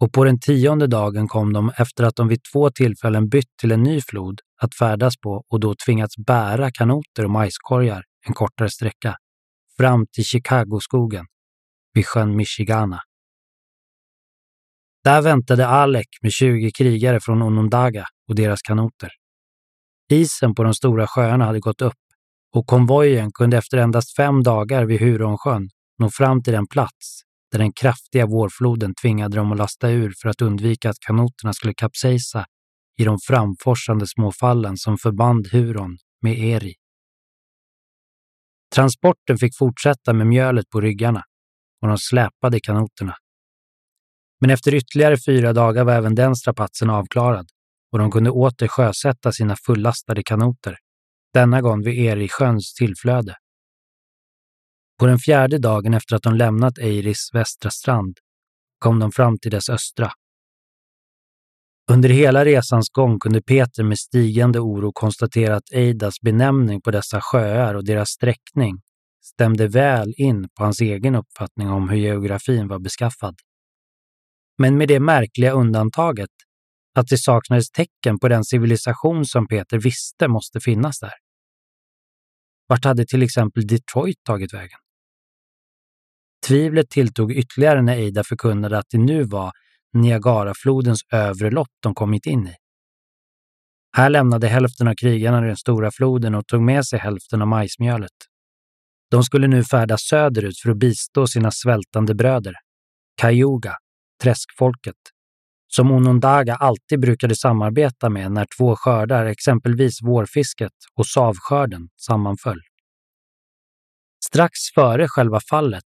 och 0.00 0.12
på 0.12 0.24
den 0.24 0.40
tionde 0.40 0.86
dagen 0.86 1.28
kom 1.28 1.52
de 1.52 1.72
efter 1.78 2.04
att 2.04 2.16
de 2.16 2.28
vid 2.28 2.40
två 2.52 2.70
tillfällen 2.70 3.28
bytt 3.28 3.56
till 3.60 3.72
en 3.72 3.82
ny 3.82 4.00
flod 4.00 4.40
att 4.62 4.74
färdas 4.74 5.16
på 5.16 5.44
och 5.48 5.60
då 5.60 5.74
tvingats 5.86 6.16
bära 6.16 6.70
kanoter 6.70 7.24
och 7.24 7.30
majskorgar 7.30 8.04
en 8.26 8.34
kortare 8.34 8.70
sträcka 8.70 9.16
fram 9.76 10.06
till 10.12 10.24
Chicagoskogen 10.24 11.26
vid 11.94 12.06
sjön 12.06 12.36
Michigana. 12.36 13.00
Där 15.04 15.22
väntade 15.22 15.66
Alec 15.66 16.06
med 16.22 16.32
20 16.32 16.70
krigare 16.70 17.20
från 17.20 17.42
Onondaga 17.42 18.06
och 18.28 18.34
deras 18.34 18.62
kanoter. 18.62 19.10
Isen 20.10 20.54
på 20.54 20.62
de 20.62 20.74
stora 20.74 21.06
sjöarna 21.06 21.44
hade 21.44 21.60
gått 21.60 21.82
upp 21.82 21.94
och 22.54 22.66
konvojen 22.66 23.30
kunde 23.32 23.56
efter 23.58 23.78
endast 23.78 24.16
fem 24.16 24.42
dagar 24.42 24.84
vid 24.84 25.00
Huronsjön 25.00 25.68
nå 25.98 26.10
fram 26.10 26.42
till 26.42 26.52
den 26.52 26.66
plats 26.66 27.22
där 27.52 27.58
den 27.58 27.72
kraftiga 27.72 28.26
vårfloden 28.26 28.94
tvingade 29.02 29.36
dem 29.36 29.52
att 29.52 29.58
lasta 29.58 29.90
ur 29.90 30.12
för 30.22 30.28
att 30.28 30.42
undvika 30.42 30.90
att 30.90 31.00
kanoterna 31.06 31.52
skulle 31.52 31.74
kapsejsa 31.74 32.44
i 32.98 33.04
de 33.04 33.18
framforsande 33.22 34.06
småfallen 34.06 34.76
som 34.76 34.98
förband 34.98 35.46
Huron 35.52 35.96
med 36.22 36.38
Eri. 36.38 36.74
Transporten 38.74 39.38
fick 39.38 39.58
fortsätta 39.58 40.12
med 40.12 40.26
mjölet 40.26 40.70
på 40.70 40.80
ryggarna 40.80 41.22
och 41.82 41.88
de 41.88 41.98
släpade 41.98 42.60
kanoterna. 42.60 43.16
Men 44.40 44.50
efter 44.50 44.74
ytterligare 44.74 45.16
fyra 45.26 45.52
dagar 45.52 45.84
var 45.84 45.92
även 45.92 46.14
den 46.14 46.36
strapatsen 46.36 46.90
avklarad 46.90 47.48
och 47.92 47.98
de 47.98 48.10
kunde 48.10 48.30
åter 48.30 48.68
sjösätta 48.68 49.32
sina 49.32 49.56
fullastade 49.66 50.22
kanoter, 50.22 50.76
denna 51.34 51.60
gång 51.60 51.84
vid 51.84 51.98
Erisjöns 51.98 52.74
tillflöde. 52.74 53.36
På 54.98 55.06
den 55.06 55.18
fjärde 55.18 55.58
dagen 55.58 55.94
efter 55.94 56.16
att 56.16 56.22
de 56.22 56.34
lämnat 56.34 56.78
Eiris 56.78 57.30
västra 57.32 57.70
strand 57.70 58.18
kom 58.78 58.98
de 58.98 59.12
fram 59.12 59.38
till 59.38 59.50
dess 59.50 59.68
östra. 59.68 60.12
Under 61.90 62.08
hela 62.08 62.44
resans 62.44 62.88
gång 62.90 63.18
kunde 63.18 63.42
Peter 63.42 63.84
med 63.84 63.98
stigande 63.98 64.60
oro 64.60 64.92
konstatera 64.92 65.56
att 65.56 65.72
Eidas 65.72 66.20
benämning 66.20 66.80
på 66.80 66.90
dessa 66.90 67.20
sjöar 67.20 67.74
och 67.74 67.84
deras 67.84 68.08
sträckning 68.08 68.80
stämde 69.22 69.68
väl 69.68 70.14
in 70.16 70.48
på 70.48 70.64
hans 70.64 70.80
egen 70.80 71.14
uppfattning 71.14 71.68
om 71.68 71.88
hur 71.88 71.96
geografin 71.96 72.68
var 72.68 72.78
beskaffad. 72.78 73.34
Men 74.58 74.78
med 74.78 74.88
det 74.88 75.00
märkliga 75.00 75.52
undantaget 75.52 76.30
att 76.94 77.06
det 77.06 77.18
saknades 77.18 77.70
tecken 77.70 78.18
på 78.18 78.28
den 78.28 78.44
civilisation 78.44 79.24
som 79.26 79.48
Peter 79.48 79.78
visste 79.78 80.28
måste 80.28 80.60
finnas 80.60 80.98
där. 80.98 81.12
Vart 82.66 82.84
hade 82.84 83.06
till 83.06 83.22
exempel 83.22 83.66
Detroit 83.66 84.24
tagit 84.24 84.54
vägen? 84.54 84.78
Tvivlet 86.46 86.90
tilltog 86.90 87.32
ytterligare 87.32 87.82
när 87.82 87.96
Eida 87.96 88.24
förkunnade 88.24 88.78
att 88.78 88.86
det 88.90 88.98
nu 88.98 89.24
var 89.24 89.52
Niagaraflodens 89.92 91.00
övre 91.12 91.50
lopp 91.50 91.68
de 91.80 91.94
kommit 91.94 92.26
in 92.26 92.46
i. 92.46 92.54
Här 93.96 94.10
lämnade 94.10 94.48
hälften 94.48 94.88
av 94.88 94.94
krigarna 94.94 95.40
den 95.40 95.56
stora 95.56 95.90
floden 95.90 96.34
och 96.34 96.46
tog 96.46 96.62
med 96.62 96.86
sig 96.86 96.98
hälften 96.98 97.42
av 97.42 97.48
majsmjölet. 97.48 98.12
De 99.10 99.22
skulle 99.22 99.46
nu 99.46 99.64
färdas 99.64 100.00
söderut 100.02 100.58
för 100.58 100.70
att 100.70 100.76
bistå 100.76 101.26
sina 101.26 101.50
svältande 101.50 102.14
bröder, 102.14 102.54
Cayuga, 103.20 103.76
träskfolket, 104.22 104.96
som 105.68 105.90
Onondaga 105.90 106.54
alltid 106.54 107.00
brukade 107.00 107.36
samarbeta 107.36 108.08
med 108.08 108.32
när 108.32 108.46
två 108.58 108.76
skördar, 108.76 109.26
exempelvis 109.26 110.02
vårfisket 110.02 110.72
och 110.94 111.06
savskörden, 111.06 111.88
sammanföll. 111.96 112.60
Strax 114.24 114.52
före 114.74 115.08
själva 115.08 115.40
fallet 115.50 115.84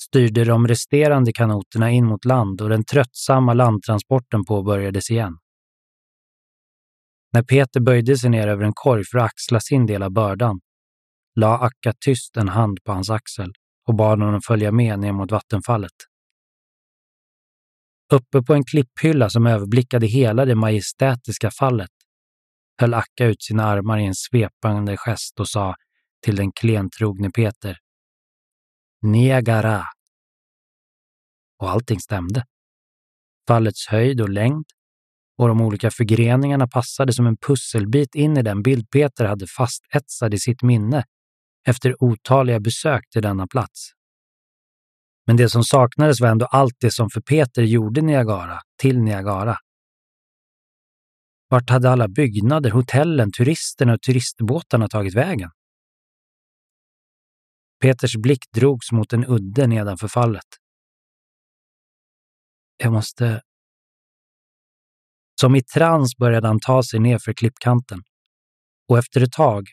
styrde 0.00 0.44
de 0.44 0.68
resterande 0.68 1.32
kanoterna 1.32 1.90
in 1.90 2.06
mot 2.06 2.24
land 2.24 2.60
och 2.60 2.68
den 2.68 2.84
tröttsamma 2.84 3.54
landtransporten 3.54 4.44
påbörjades 4.44 5.10
igen. 5.10 5.38
När 7.32 7.42
Peter 7.42 7.80
böjde 7.80 8.16
sig 8.16 8.30
ner 8.30 8.48
över 8.48 8.64
en 8.64 8.72
korg 8.74 9.04
för 9.04 9.18
att 9.18 9.24
axla 9.24 9.60
sin 9.60 9.86
del 9.86 10.02
av 10.02 10.12
bördan 10.12 10.60
la 11.34 11.58
Akka 11.58 11.92
tyst 12.00 12.36
en 12.36 12.48
hand 12.48 12.78
på 12.84 12.92
hans 12.92 13.10
axel 13.10 13.52
och 13.86 13.94
bad 13.94 14.22
honom 14.22 14.40
följa 14.46 14.72
med 14.72 14.98
ner 14.98 15.12
mot 15.12 15.32
vattenfallet. 15.32 15.92
Uppe 18.12 18.42
på 18.42 18.54
en 18.54 18.64
klipphylla 18.64 19.30
som 19.30 19.46
överblickade 19.46 20.06
hela 20.06 20.44
det 20.44 20.54
majestätiska 20.54 21.50
fallet 21.50 21.90
höll 22.80 22.94
Akka 22.94 23.26
ut 23.26 23.42
sina 23.42 23.64
armar 23.64 23.98
i 23.98 24.04
en 24.04 24.14
svepande 24.14 24.96
gest 24.96 25.40
och 25.40 25.48
sa 25.48 25.74
till 26.24 26.36
den 26.36 26.52
klentrogne 26.52 27.30
Peter 27.30 27.76
Niagara. 29.02 29.84
Och 31.58 31.70
allting 31.70 32.00
stämde. 32.00 32.44
Fallets 33.48 33.86
höjd 33.86 34.20
och 34.20 34.28
längd 34.28 34.64
och 35.40 35.48
de 35.48 35.60
olika 35.60 35.90
förgreningarna 35.90 36.68
passade 36.68 37.12
som 37.12 37.26
en 37.26 37.36
pusselbit 37.36 38.14
in 38.14 38.36
i 38.36 38.42
den 38.42 38.62
bild 38.62 38.90
Peter 38.90 39.24
hade 39.24 39.46
fastetsad 39.46 40.34
i 40.34 40.38
sitt 40.38 40.62
minne 40.62 41.04
efter 41.66 42.04
otaliga 42.04 42.60
besök 42.60 43.10
till 43.10 43.22
denna 43.22 43.46
plats. 43.46 43.90
Men 45.26 45.36
det 45.36 45.48
som 45.48 45.64
saknades 45.64 46.20
var 46.20 46.28
ändå 46.28 46.46
allt 46.46 46.74
det 46.80 46.90
som 46.90 47.10
för 47.10 47.20
Peter 47.20 47.62
gjorde 47.62 48.00
Niagara 48.00 48.60
till 48.78 49.00
Niagara. 49.00 49.56
Vart 51.48 51.70
hade 51.70 51.90
alla 51.90 52.08
byggnader, 52.08 52.70
hotellen, 52.70 53.32
turisterna 53.32 53.92
och 53.92 54.02
turistbåtarna 54.02 54.88
tagit 54.88 55.14
vägen? 55.14 55.50
Peters 57.80 58.16
blick 58.16 58.44
drogs 58.54 58.92
mot 58.92 59.12
en 59.12 59.24
udde 59.26 59.66
nedanför 59.66 60.08
fallet. 60.08 60.46
Jag 62.76 62.92
måste... 62.92 63.42
Som 65.40 65.56
i 65.56 65.62
trans 65.62 66.16
började 66.16 66.46
han 66.46 66.60
ta 66.60 66.82
sig 66.82 67.00
ner 67.00 67.18
för 67.18 67.32
klippkanten. 67.32 68.02
Och 68.88 68.98
efter 68.98 69.20
ett 69.20 69.32
tag, 69.32 69.68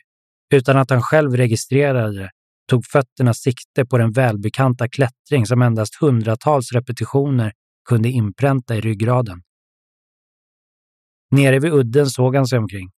utan 0.54 0.76
att 0.76 0.90
han 0.90 1.02
själv 1.02 1.36
registrerade 1.36 2.18
det, 2.18 2.30
tog 2.68 2.86
fötterna 2.86 3.34
sikte 3.34 3.86
på 3.86 3.98
den 3.98 4.12
välbekanta 4.12 4.88
klättring 4.88 5.46
som 5.46 5.62
endast 5.62 5.94
hundratals 6.00 6.72
repetitioner 6.72 7.52
kunde 7.88 8.08
inpränta 8.08 8.76
i 8.76 8.80
ryggraden. 8.80 9.42
Nere 11.30 11.58
vid 11.58 11.72
udden 11.72 12.06
såg 12.06 12.36
han 12.36 12.46
sig 12.46 12.58
omkring. 12.58 12.90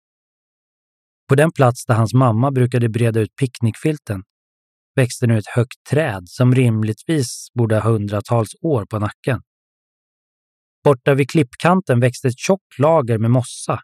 På 1.29 1.35
den 1.35 1.53
plats 1.53 1.85
där 1.87 1.95
hans 1.95 2.15
mamma 2.15 2.51
brukade 2.51 2.89
breda 2.89 3.21
ut 3.21 3.37
picknickfilten 3.37 4.23
växte 4.99 5.27
nu 5.27 5.39
ett 5.39 5.47
högt 5.47 5.85
träd 5.91 6.23
som 6.27 6.55
rimligtvis 6.55 7.49
borde 7.55 7.75
ha 7.75 7.91
hundratals 7.91 8.51
år 8.63 8.87
på 8.87 8.99
nacken. 8.99 9.43
Borta 10.85 11.15
vid 11.15 11.31
klippkanten 11.31 12.01
växte 12.01 12.29
ett 12.29 12.39
tjockt 12.39 12.79
lager 12.79 13.19
med 13.19 13.31
mossa 13.31 13.81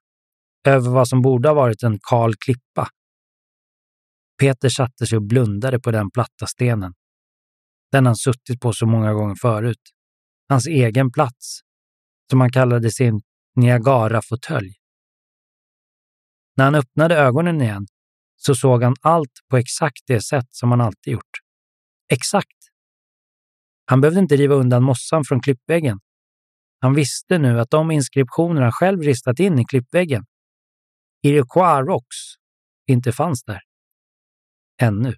över 0.67 0.91
vad 0.91 1.09
som 1.09 1.23
borde 1.23 1.49
ha 1.49 1.55
varit 1.55 1.83
en 1.83 1.99
kal 2.11 2.35
klippa. 2.45 2.89
Peter 4.41 4.69
satte 4.69 5.07
sig 5.07 5.17
och 5.17 5.23
blundade 5.23 5.81
på 5.81 5.91
den 5.91 6.11
platta 6.11 6.47
stenen. 6.47 6.95
Den 7.93 8.07
han 8.07 8.17
suttit 8.17 8.61
på 8.61 8.73
så 8.73 8.87
många 8.87 9.13
gånger 9.13 9.35
förut. 9.35 9.83
Hans 10.49 10.67
egen 10.67 11.13
plats, 11.13 11.61
som 12.31 12.41
han 12.41 12.53
kallade 12.53 12.91
sin 12.91 13.21
Niagara-fåtölj. 13.57 14.75
När 16.57 16.65
han 16.65 16.75
öppnade 16.75 17.17
ögonen 17.17 17.63
igen 17.63 17.87
så 18.47 18.55
såg 18.55 18.83
han 18.83 18.95
allt 19.01 19.41
på 19.51 19.57
exakt 19.57 20.03
det 20.07 20.21
sätt 20.21 20.47
som 20.51 20.71
han 20.71 20.81
alltid 20.81 21.13
gjort. 21.13 21.39
Exakt! 22.13 22.59
Han 23.87 24.01
behövde 24.01 24.21
inte 24.21 24.37
riva 24.37 24.55
undan 24.55 24.83
mossan 24.83 25.25
från 25.25 25.41
klippväggen. 25.41 26.01
Han 26.81 26.95
visste 26.95 27.39
nu 27.39 27.61
att 27.61 27.71
de 27.71 27.91
inskriptioner 27.91 28.63
han 28.63 28.73
själv 28.73 29.01
ristat 29.01 29.41
in 29.41 29.59
i 29.59 29.65
klippväggen, 29.65 30.25
Iroquois 31.23 31.87
Rocks, 31.87 32.17
inte 32.87 33.13
fanns 33.13 33.45
där. 33.45 33.61
Ännu. 34.83 35.15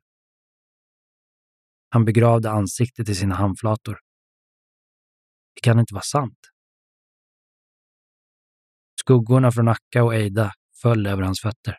Han 1.88 2.04
begravde 2.04 2.50
ansiktet 2.50 3.08
i 3.08 3.14
sina 3.14 3.34
handflator. 3.34 3.98
Det 5.54 5.60
kan 5.60 5.78
inte 5.78 5.94
vara 5.94 6.02
sant. 6.02 6.38
Skuggorna 9.00 9.52
från 9.52 9.68
Akka 9.68 10.02
och 10.04 10.14
Eida 10.14 10.52
föll 10.82 11.06
över 11.06 11.22
hans 11.22 11.40
fötter. 11.40 11.78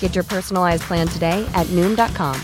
Get 0.00 0.14
your 0.14 0.24
personalized 0.24 0.82
plan 0.82 1.08
today 1.08 1.48
at 1.54 1.66
Noom.com. 1.68 2.36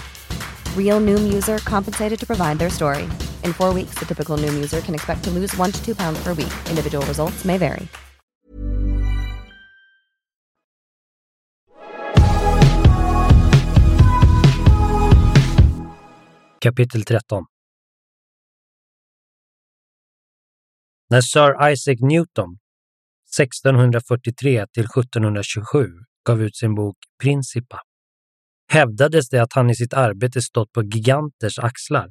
Real 0.74 1.00
Noom 1.00 1.32
user 1.34 1.58
compensated 1.58 2.18
to 2.20 2.26
provide 2.26 2.58
their 2.58 2.70
story. 2.70 3.02
In 3.44 3.52
four 3.52 3.74
weeks, 3.74 3.98
the 3.98 4.06
typical 4.06 4.38
Noom 4.38 4.54
user 4.54 4.80
can 4.80 4.94
expect 4.94 5.24
to 5.24 5.30
lose 5.30 5.54
one 5.58 5.72
to 5.72 5.84
two 5.84 5.94
pounds 5.94 6.18
per 6.22 6.32
week. 6.32 6.52
Individual 6.70 7.04
results 7.06 7.44
may 7.44 7.58
vary. 7.58 7.88
Kapitel 16.60 17.04
13 17.04 17.44
När 21.10 21.20
Sir 21.20 21.56
Isaac 21.72 22.00
Newton 22.00 22.58
1643 23.24 24.66
till 24.74 24.86
1727 24.86 26.06
gav 26.26 26.42
ut 26.42 26.56
sin 26.56 26.74
bok 26.74 26.96
Principa 27.22 27.80
hävdades 28.68 29.28
det 29.28 29.42
att 29.42 29.52
han 29.52 29.70
i 29.70 29.74
sitt 29.74 29.94
arbete 29.94 30.42
stått 30.42 30.72
på 30.72 30.82
giganters 30.82 31.58
axlar. 31.58 32.10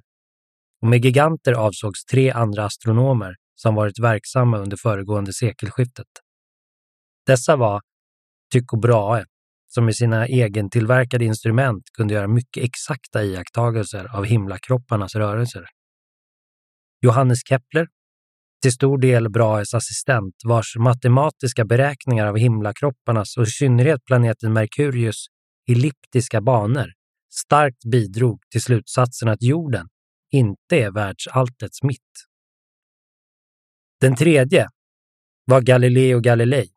Och 0.82 0.88
med 0.88 1.06
giganter 1.06 1.54
avsågs 1.54 2.06
tre 2.06 2.32
andra 2.32 2.66
astronomer 2.66 3.36
som 3.56 3.76
varit 3.76 4.00
verksamma 4.00 4.58
under 4.58 4.78
föregående 4.78 5.34
sekelskiftet. 5.34 6.08
Dessa 7.26 7.56
var 7.56 7.82
Tycho 8.54 8.78
Brahe, 8.82 9.26
som 9.68 9.86
med 9.86 9.96
sina 9.96 10.28
egentillverkade 10.28 11.26
instrument 11.26 11.84
kunde 11.98 12.14
göra 12.14 12.28
mycket 12.28 12.64
exakta 12.64 13.24
iakttagelser 13.24 14.16
av 14.16 14.26
himlakropparnas 14.26 15.16
rörelser. 15.16 15.66
Johannes 17.02 17.40
Kepler, 17.50 17.88
till 18.66 18.72
stor 18.72 18.98
del 18.98 19.30
Brahes 19.30 19.74
assistent, 19.74 20.36
vars 20.44 20.76
matematiska 20.78 21.66
beräkningar 21.66 22.28
av 22.28 22.38
himlakropparnas 22.38 23.38
och 23.38 23.44
i 23.44 23.52
synnerhet 23.52 24.06
planeten 24.06 24.54
Merkurius 24.54 25.26
elliptiska 25.70 26.42
banor 26.42 26.88
starkt 27.34 27.86
bidrog 27.92 28.42
till 28.52 28.62
slutsatsen 28.62 29.30
att 29.30 29.42
jorden 29.44 29.88
inte 30.32 30.78
är 30.78 30.92
världsalltets 30.92 31.84
mitt. 31.84 32.00
Den 34.02 34.16
tredje 34.16 34.70
var 35.46 35.62
Galileo 35.62 36.20
Galilei, 36.20 36.70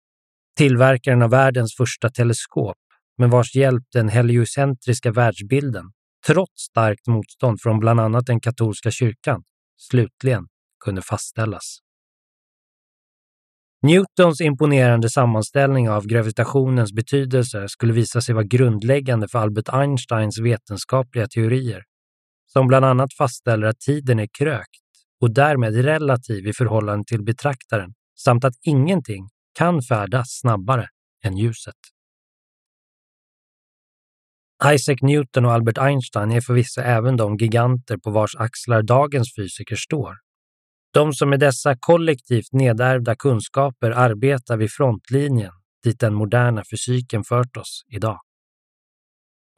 tillverkaren 0.56 1.22
av 1.22 1.30
världens 1.30 1.74
första 1.76 2.10
teleskop 2.10 2.78
med 3.18 3.30
vars 3.30 3.54
hjälp 3.54 3.84
den 3.92 4.08
heliocentriska 4.08 5.12
världsbilden, 5.12 5.84
trots 6.26 6.62
starkt 6.62 7.06
motstånd 7.06 7.60
från 7.60 7.78
bland 7.78 8.00
annat 8.00 8.26
den 8.26 8.40
katolska 8.40 8.90
kyrkan, 8.90 9.42
slutligen 9.76 10.46
kunde 10.84 11.02
fastställas. 11.02 11.78
Newtons 13.82 14.40
imponerande 14.40 15.10
sammanställning 15.10 15.90
av 15.90 16.06
gravitationens 16.06 16.92
betydelse 16.92 17.68
skulle 17.68 17.92
visa 17.92 18.20
sig 18.20 18.34
vara 18.34 18.44
grundläggande 18.44 19.28
för 19.28 19.38
Albert 19.38 19.68
Einsteins 19.68 20.38
vetenskapliga 20.40 21.26
teorier, 21.26 21.82
som 22.46 22.66
bland 22.66 22.84
annat 22.84 23.14
fastställer 23.14 23.66
att 23.66 23.80
tiden 23.80 24.18
är 24.18 24.28
krökt 24.38 24.82
och 25.20 25.34
därmed 25.34 25.74
relativ 25.74 26.46
i 26.46 26.52
förhållande 26.52 27.04
till 27.04 27.24
betraktaren 27.24 27.94
samt 28.18 28.44
att 28.44 28.54
ingenting 28.62 29.28
kan 29.58 29.82
färdas 29.82 30.26
snabbare 30.40 30.88
än 31.24 31.36
ljuset. 31.36 31.74
Isaac 34.64 34.96
Newton 35.02 35.44
och 35.44 35.52
Albert 35.52 35.78
Einstein 35.78 36.32
är 36.32 36.40
förvisso 36.40 36.80
även 36.80 37.16
de 37.16 37.36
giganter 37.36 37.96
på 37.96 38.10
vars 38.10 38.36
axlar 38.36 38.82
dagens 38.82 39.34
fysiker 39.36 39.76
står. 39.76 40.27
De 40.98 41.12
som 41.12 41.30
med 41.30 41.40
dessa 41.40 41.76
kollektivt 41.80 42.52
nedärvda 42.52 43.16
kunskaper 43.16 43.90
arbetar 43.90 44.56
vid 44.56 44.70
frontlinjen 44.70 45.52
dit 45.84 46.00
den 46.00 46.14
moderna 46.14 46.62
fysiken 46.70 47.24
fört 47.24 47.56
oss 47.56 47.84
idag. 47.88 48.20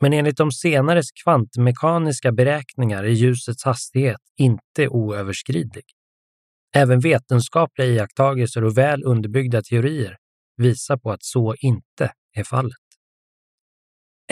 Men 0.00 0.12
enligt 0.12 0.36
de 0.36 0.52
senares 0.52 1.06
kvantmekaniska 1.24 2.32
beräkningar 2.32 3.04
är 3.04 3.08
ljusets 3.08 3.64
hastighet 3.64 4.20
inte 4.36 4.88
oöverskridlig. 4.88 5.84
Även 6.76 7.00
vetenskapliga 7.00 7.88
iakttagelser 7.88 8.64
och 8.64 8.78
väl 8.78 9.04
underbyggda 9.04 9.62
teorier 9.62 10.16
visar 10.56 10.96
på 10.96 11.12
att 11.12 11.24
så 11.24 11.54
inte 11.54 12.12
är 12.36 12.44
fallet. 12.44 12.86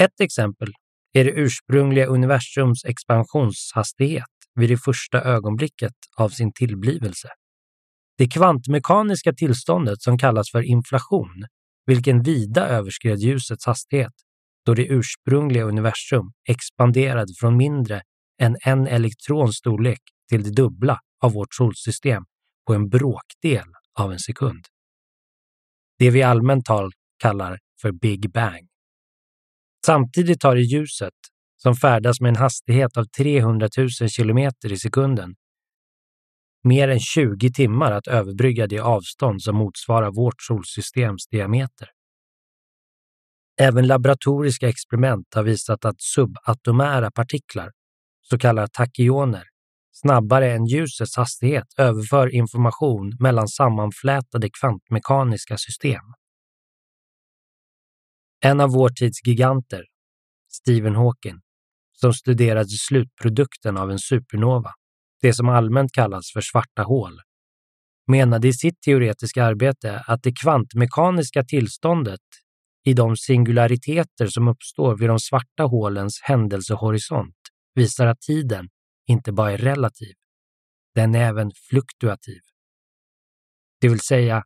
Ett 0.01 0.21
exempel 0.21 0.73
är 1.13 1.25
det 1.25 1.31
ursprungliga 1.31 2.07
universums 2.07 2.85
expansionshastighet 2.85 4.38
vid 4.59 4.71
det 4.71 4.77
första 4.77 5.21
ögonblicket 5.21 5.93
av 6.17 6.29
sin 6.29 6.53
tillblivelse. 6.53 7.29
Det 8.19 8.29
kvantmekaniska 8.29 9.33
tillståndet 9.33 10.03
som 10.03 10.19
kallas 10.19 10.51
för 10.51 10.63
inflation, 10.63 11.47
vilken 11.87 12.23
vida 12.23 12.69
överskred 12.69 13.19
ljusets 13.19 13.67
hastighet, 13.67 14.13
då 14.67 14.75
det 14.75 14.87
ursprungliga 14.87 15.65
universum 15.65 16.33
expanderade 16.49 17.33
från 17.41 17.57
mindre 17.57 18.03
än 18.41 18.57
en 18.65 18.87
elektrons 18.87 19.57
storlek 19.57 20.01
till 20.29 20.43
det 20.43 20.51
dubbla 20.51 21.01
av 21.23 21.33
vårt 21.33 21.55
solsystem 21.55 22.25
på 22.67 22.75
en 22.75 22.89
bråkdel 22.89 23.67
av 23.99 24.13
en 24.13 24.19
sekund. 24.19 24.65
Det 25.99 26.11
vi 26.11 26.23
allmänt 26.23 26.65
tal 26.65 26.91
kallar 27.19 27.59
för 27.83 27.93
Big 27.93 28.33
Bang. 28.33 28.69
Samtidigt 29.87 30.43
har 30.43 30.55
det 30.55 30.63
ljuset, 30.63 31.15
som 31.63 31.75
färdas 31.75 32.21
med 32.21 32.29
en 32.29 32.37
hastighet 32.37 32.97
av 32.97 33.05
300 33.05 33.69
000 33.79 33.91
kilometer 33.91 34.73
i 34.73 34.79
sekunden, 34.79 35.35
mer 36.65 36.89
än 36.89 37.01
20 37.01 37.53
timmar 37.53 37.93
att 37.93 38.07
överbrygga 38.07 38.67
det 38.67 38.79
avstånd 38.79 39.43
som 39.43 39.57
motsvarar 39.57 40.11
vårt 40.11 40.43
solsystems 40.43 41.27
diameter. 41.27 41.89
Även 43.61 43.87
laboratoriska 43.87 44.69
experiment 44.69 45.35
har 45.35 45.43
visat 45.43 45.85
att 45.85 46.01
subatomära 46.01 47.11
partiklar, 47.11 47.71
så 48.23 48.39
kallade 48.39 48.69
tachyoner, 48.69 49.45
snabbare 49.93 50.53
än 50.53 50.67
ljusets 50.67 51.17
hastighet 51.17 51.67
överför 51.77 52.35
information 52.35 53.17
mellan 53.21 53.49
sammanflätade 53.49 54.51
kvantmekaniska 54.61 55.57
system. 55.57 56.05
En 58.41 58.61
av 58.61 58.71
vår 58.71 58.89
tids 58.89 59.27
giganter, 59.27 59.85
Stephen 60.49 60.95
Hawking, 60.95 61.41
som 62.01 62.13
studerade 62.13 62.69
slutprodukten 62.69 63.77
av 63.77 63.91
en 63.91 63.99
supernova, 63.99 64.73
det 65.23 65.33
som 65.33 65.49
allmänt 65.49 65.93
kallas 65.93 66.33
för 66.33 66.41
svarta 66.41 66.83
hål, 66.83 67.21
menade 68.07 68.49
i 68.49 68.53
sitt 68.53 68.81
teoretiska 68.81 69.45
arbete 69.45 70.05
att 70.07 70.23
det 70.23 70.33
kvantmekaniska 70.43 71.45
tillståndet 71.45 72.21
i 72.85 72.93
de 72.93 73.17
singulariteter 73.17 74.27
som 74.27 74.49
uppstår 74.49 74.97
vid 74.99 75.09
de 75.09 75.19
svarta 75.19 75.63
hålens 75.63 76.21
händelsehorisont 76.23 77.37
visar 77.75 78.07
att 78.07 78.21
tiden 78.21 78.69
inte 79.07 79.33
bara 79.33 79.53
är 79.53 79.59
relativ, 79.59 80.15
den 80.95 81.15
är 81.15 81.21
även 81.21 81.51
fluktuativ. 81.69 82.41
Det 83.81 83.89
vill 83.89 84.01
säga, 84.01 84.45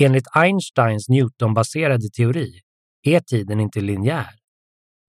enligt 0.00 0.26
Einsteins 0.36 1.08
Newtonbaserade 1.08 2.10
teori 2.16 2.60
är 3.02 3.20
tiden 3.20 3.60
inte 3.60 3.80
linjär 3.80 4.39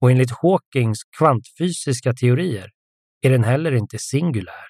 och 0.02 0.12
enligt 0.12 0.32
Hawkings 0.32 1.04
kvantfysiska 1.18 2.14
teorier 2.14 2.72
är 3.22 3.30
den 3.30 3.44
heller 3.44 3.72
inte 3.72 4.00
singulär. 4.00 4.66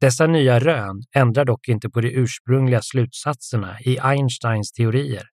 Dessa 0.00 0.26
nya 0.26 0.58
rön 0.58 1.02
ändrar 1.14 1.44
dock 1.44 1.68
inte 1.68 1.90
på 1.90 2.00
de 2.00 2.08
ursprungliga 2.08 2.82
slutsatserna 2.82 3.80
i 3.80 3.98
Einsteins 3.98 4.72
teorier. 4.72 5.28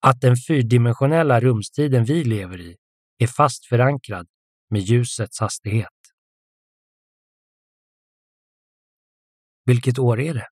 Att 0.00 0.20
den 0.20 0.36
fyrdimensionella 0.48 1.40
rumstiden 1.40 2.04
vi 2.04 2.24
lever 2.24 2.60
i 2.60 2.76
är 3.18 3.26
fast 3.26 3.66
förankrad 3.66 4.26
med 4.70 4.82
ljusets 4.82 5.40
hastighet. 5.40 5.88
Vilket 9.64 9.98
år 9.98 10.20
är 10.20 10.34
det? 10.34 10.48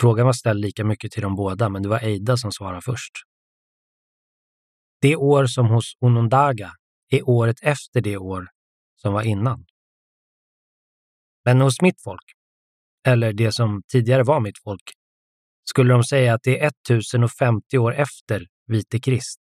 Frågan 0.00 0.26
var 0.26 0.32
ställd 0.32 0.60
lika 0.60 0.84
mycket 0.84 1.12
till 1.12 1.22
de 1.22 1.36
båda, 1.36 1.68
men 1.68 1.82
det 1.82 1.88
var 1.88 2.04
Eida 2.04 2.36
som 2.36 2.52
svarade 2.52 2.82
först. 2.82 3.29
Det 5.00 5.16
år 5.16 5.46
som 5.46 5.66
hos 5.66 5.92
Onondaga 6.00 6.72
är 7.10 7.28
året 7.28 7.56
efter 7.62 8.00
det 8.00 8.16
år 8.16 8.48
som 8.96 9.12
var 9.12 9.22
innan. 9.22 9.64
Men 11.44 11.60
hos 11.60 11.82
mitt 11.82 12.02
folk, 12.02 12.24
eller 13.06 13.32
det 13.32 13.52
som 13.52 13.82
tidigare 13.92 14.22
var 14.22 14.40
mitt 14.40 14.58
folk, 14.64 14.82
skulle 15.64 15.92
de 15.92 16.04
säga 16.04 16.34
att 16.34 16.42
det 16.42 16.60
är 16.60 16.66
1050 16.66 17.78
år 17.78 17.94
efter 17.94 18.46
Vite 18.66 18.98
Krist. 19.00 19.40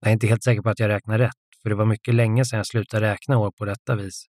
Jag 0.00 0.08
är 0.08 0.12
inte 0.12 0.26
helt 0.26 0.42
säker 0.42 0.62
på 0.62 0.68
att 0.68 0.78
jag 0.78 0.88
räknar 0.88 1.18
rätt, 1.18 1.32
för 1.62 1.68
det 1.70 1.76
var 1.76 1.86
mycket 1.86 2.14
länge 2.14 2.44
sedan 2.44 2.56
jag 2.56 2.66
slutade 2.66 3.06
räkna 3.06 3.38
år 3.38 3.50
på 3.50 3.64
detta 3.64 3.94
vis. 3.94 4.26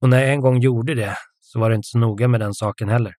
Och 0.00 0.08
när 0.08 0.20
jag 0.20 0.32
en 0.32 0.40
gång 0.40 0.60
gjorde 0.60 0.94
det 0.94 1.16
så 1.40 1.60
var 1.60 1.70
det 1.70 1.76
inte 1.76 1.88
så 1.88 1.98
noga 1.98 2.28
med 2.28 2.40
den 2.40 2.54
saken 2.54 2.88
heller. 2.88 3.14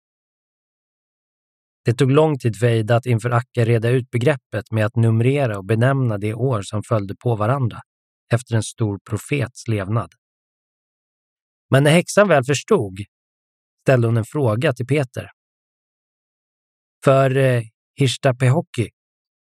Det 1.89 1.95
tog 1.95 2.11
lång 2.11 2.39
tid 2.39 2.57
för 2.57 2.67
Eida 2.67 2.97
att 2.97 3.07
inför 3.07 3.31
Acke 3.31 3.65
reda 3.65 3.91
ut 3.91 4.11
begreppet 4.11 4.71
med 4.71 4.87
att 4.87 4.97
numrera 4.97 5.59
och 5.59 5.65
benämna 5.65 6.19
de 6.19 6.35
år 6.35 6.63
som 6.63 6.83
följde 6.83 7.17
på 7.17 7.37
varandra 7.37 7.81
efter 8.33 8.55
en 8.55 8.63
stor 8.63 8.99
profets 9.11 9.69
levnad. 9.69 10.13
Men 11.71 11.85
när 11.85 11.91
häxan 11.91 12.29
väl 12.29 12.45
förstod 12.45 12.99
ställde 13.83 14.09
hon 14.09 14.17
en 14.17 14.25
fråga 14.25 14.73
till 14.73 14.87
Peter. 14.87 15.31
För 17.05 17.37
eh, 17.37 17.63
Hirstapehoki 17.97 18.89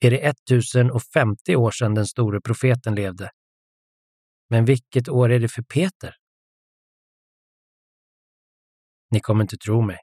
är 0.00 0.10
det 0.10 0.18
1050 0.18 1.56
år 1.56 1.70
sedan 1.70 1.94
den 1.94 2.06
store 2.06 2.40
profeten 2.40 2.94
levde. 2.94 3.30
Men 4.50 4.64
vilket 4.64 5.08
år 5.08 5.32
är 5.32 5.40
det 5.40 5.48
för 5.48 5.62
Peter? 5.62 6.14
Ni 9.10 9.20
kommer 9.20 9.42
inte 9.44 9.56
tro 9.56 9.80
mig. 9.80 9.98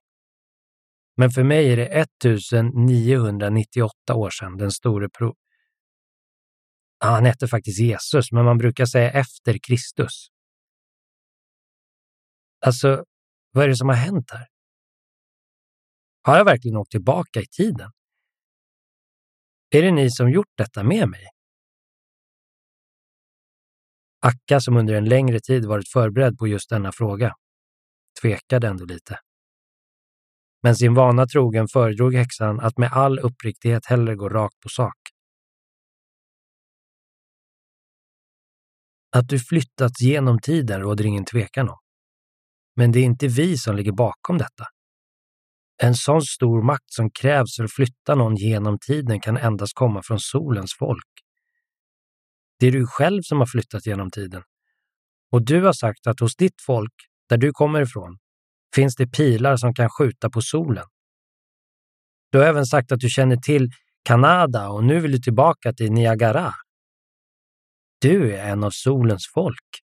Men 1.18 1.32
för 1.32 1.44
mig 1.44 1.74
är 1.74 1.78
det 1.78 2.02
1998 2.02 4.16
år 4.16 4.30
sedan 4.30 4.58
den 4.58 4.72
store 4.72 5.10
pro... 5.10 5.36
Ja, 7.00 7.08
han 7.08 7.26
hette 7.26 7.48
faktiskt 7.48 7.80
Jesus, 7.80 8.32
men 8.32 8.46
man 8.46 8.58
brukar 8.58 8.86
säga 8.86 9.12
efter 9.12 9.58
Kristus. 9.68 10.28
Alltså, 12.66 13.06
vad 13.52 13.64
är 13.64 13.68
det 13.68 13.76
som 13.76 13.90
har 13.90 13.96
hänt 13.96 14.32
här? 14.32 14.48
Har 16.24 16.38
jag 16.38 16.46
verkligen 16.46 16.78
åkt 16.78 16.92
tillbaka 16.92 17.42
i 17.42 17.48
tiden? 17.48 17.92
Är 19.70 19.82
det 19.82 19.92
ni 19.92 20.12
som 20.12 20.32
gjort 20.32 20.54
detta 20.58 20.84
med 20.84 21.10
mig? 21.10 21.28
Akka, 24.20 24.60
som 24.60 24.78
under 24.78 24.94
en 24.94 25.06
längre 25.06 25.40
tid 25.40 25.66
varit 25.66 25.90
förberedd 25.90 26.38
på 26.38 26.48
just 26.48 26.70
denna 26.70 26.92
fråga, 26.92 27.34
tvekade 28.22 28.68
ändå 28.68 28.86
lite. 28.86 29.20
Men 30.64 30.76
sin 30.76 30.94
vana 30.94 31.28
trogen 31.28 31.68
föredrog 31.68 32.16
häxan 32.16 32.60
att 32.60 32.78
med 32.78 32.92
all 32.94 33.20
uppriktighet 33.20 33.86
hellre 33.86 34.16
gå 34.16 34.30
rakt 34.30 34.60
på 34.60 34.70
sak. 34.70 34.98
Att 39.16 39.30
du 39.30 39.40
flyttats 39.40 40.02
genom 40.02 40.40
tiden 40.40 40.82
råder 40.82 41.06
ingen 41.06 41.26
tvekan 41.26 41.70
om. 41.70 41.78
Men 42.76 42.92
det 42.92 43.00
är 43.00 43.04
inte 43.04 43.28
vi 43.28 43.58
som 43.58 43.76
ligger 43.76 43.92
bakom 43.92 44.38
detta. 44.38 44.66
En 45.84 45.96
sån 45.96 46.22
stor 46.22 46.62
makt 46.62 46.94
som 46.94 47.12
krävs 47.12 47.56
för 47.56 47.64
att 47.64 47.72
flytta 47.72 48.16
någon 48.16 48.36
genom 48.36 48.80
tiden 48.80 49.22
kan 49.22 49.38
endast 49.38 49.74
komma 49.74 50.02
från 50.04 50.20
solens 50.20 50.76
folk. 50.80 51.08
Det 52.60 52.68
är 52.68 52.72
du 52.72 52.88
själv 52.88 53.22
som 53.22 53.40
har 53.40 53.46
flyttat 53.46 53.86
genom 53.86 54.12
tiden. 54.12 54.44
Och 55.32 55.46
du 55.46 55.62
har 55.62 55.74
sagt 55.74 56.08
att 56.08 56.20
hos 56.20 56.36
ditt 56.36 56.62
folk, 56.66 56.94
där 57.30 57.38
du 57.38 57.52
kommer 57.52 57.82
ifrån, 57.82 58.18
finns 58.76 58.96
det 58.96 59.08
pilar 59.08 59.58
som 59.58 59.74
kan 59.74 59.90
skjuta 59.90 60.30
på 60.30 60.42
solen. 60.42 60.86
Du 62.32 62.38
har 62.38 62.46
även 62.46 62.66
sagt 62.66 62.92
att 62.92 63.00
du 63.00 63.10
känner 63.10 63.36
till 63.36 63.70
Kanada 64.04 64.70
och 64.70 64.84
nu 64.84 65.00
vill 65.00 65.12
du 65.12 65.20
tillbaka 65.20 65.74
till 65.74 65.92
Niagara. 65.92 66.54
Du 68.02 68.36
är 68.36 68.52
en 68.52 68.64
av 68.64 68.72
solens 68.74 69.28
folk. 69.34 69.82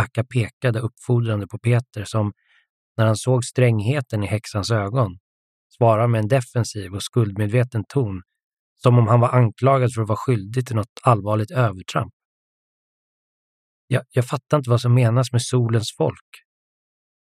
Akka 0.00 0.24
pekade 0.24 0.80
uppfordrande 0.80 1.46
på 1.46 1.58
Peter 1.58 2.04
som, 2.04 2.32
när 2.96 3.06
han 3.06 3.16
såg 3.16 3.44
strängheten 3.44 4.22
i 4.24 4.26
häxans 4.26 4.70
ögon, 4.70 5.18
svarade 5.78 6.08
med 6.08 6.18
en 6.18 6.28
defensiv 6.28 6.94
och 6.94 7.02
skuldmedveten 7.02 7.84
ton, 7.88 8.22
som 8.76 8.98
om 8.98 9.08
han 9.08 9.20
var 9.20 9.28
anklagad 9.28 9.94
för 9.94 10.02
att 10.02 10.08
vara 10.08 10.16
skyldig 10.16 10.66
till 10.66 10.76
något 10.76 11.00
allvarligt 11.02 11.50
övertramp. 11.50 12.12
Jag, 13.90 14.02
jag 14.10 14.26
fattar 14.26 14.56
inte 14.56 14.70
vad 14.70 14.80
som 14.80 14.94
menas 14.94 15.32
med 15.32 15.42
solens 15.42 15.94
folk. 15.96 16.28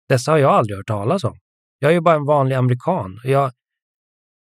Dessa 0.09 0.31
har 0.31 0.39
jag 0.39 0.51
aldrig 0.51 0.77
hört 0.77 0.87
talas 0.87 1.25
om. 1.25 1.39
Jag 1.79 1.91
är 1.91 1.95
ju 1.95 2.01
bara 2.01 2.15
en 2.15 2.25
vanlig 2.25 2.57
amerikan 2.57 3.21
och 3.25 3.31
jag 3.31 3.53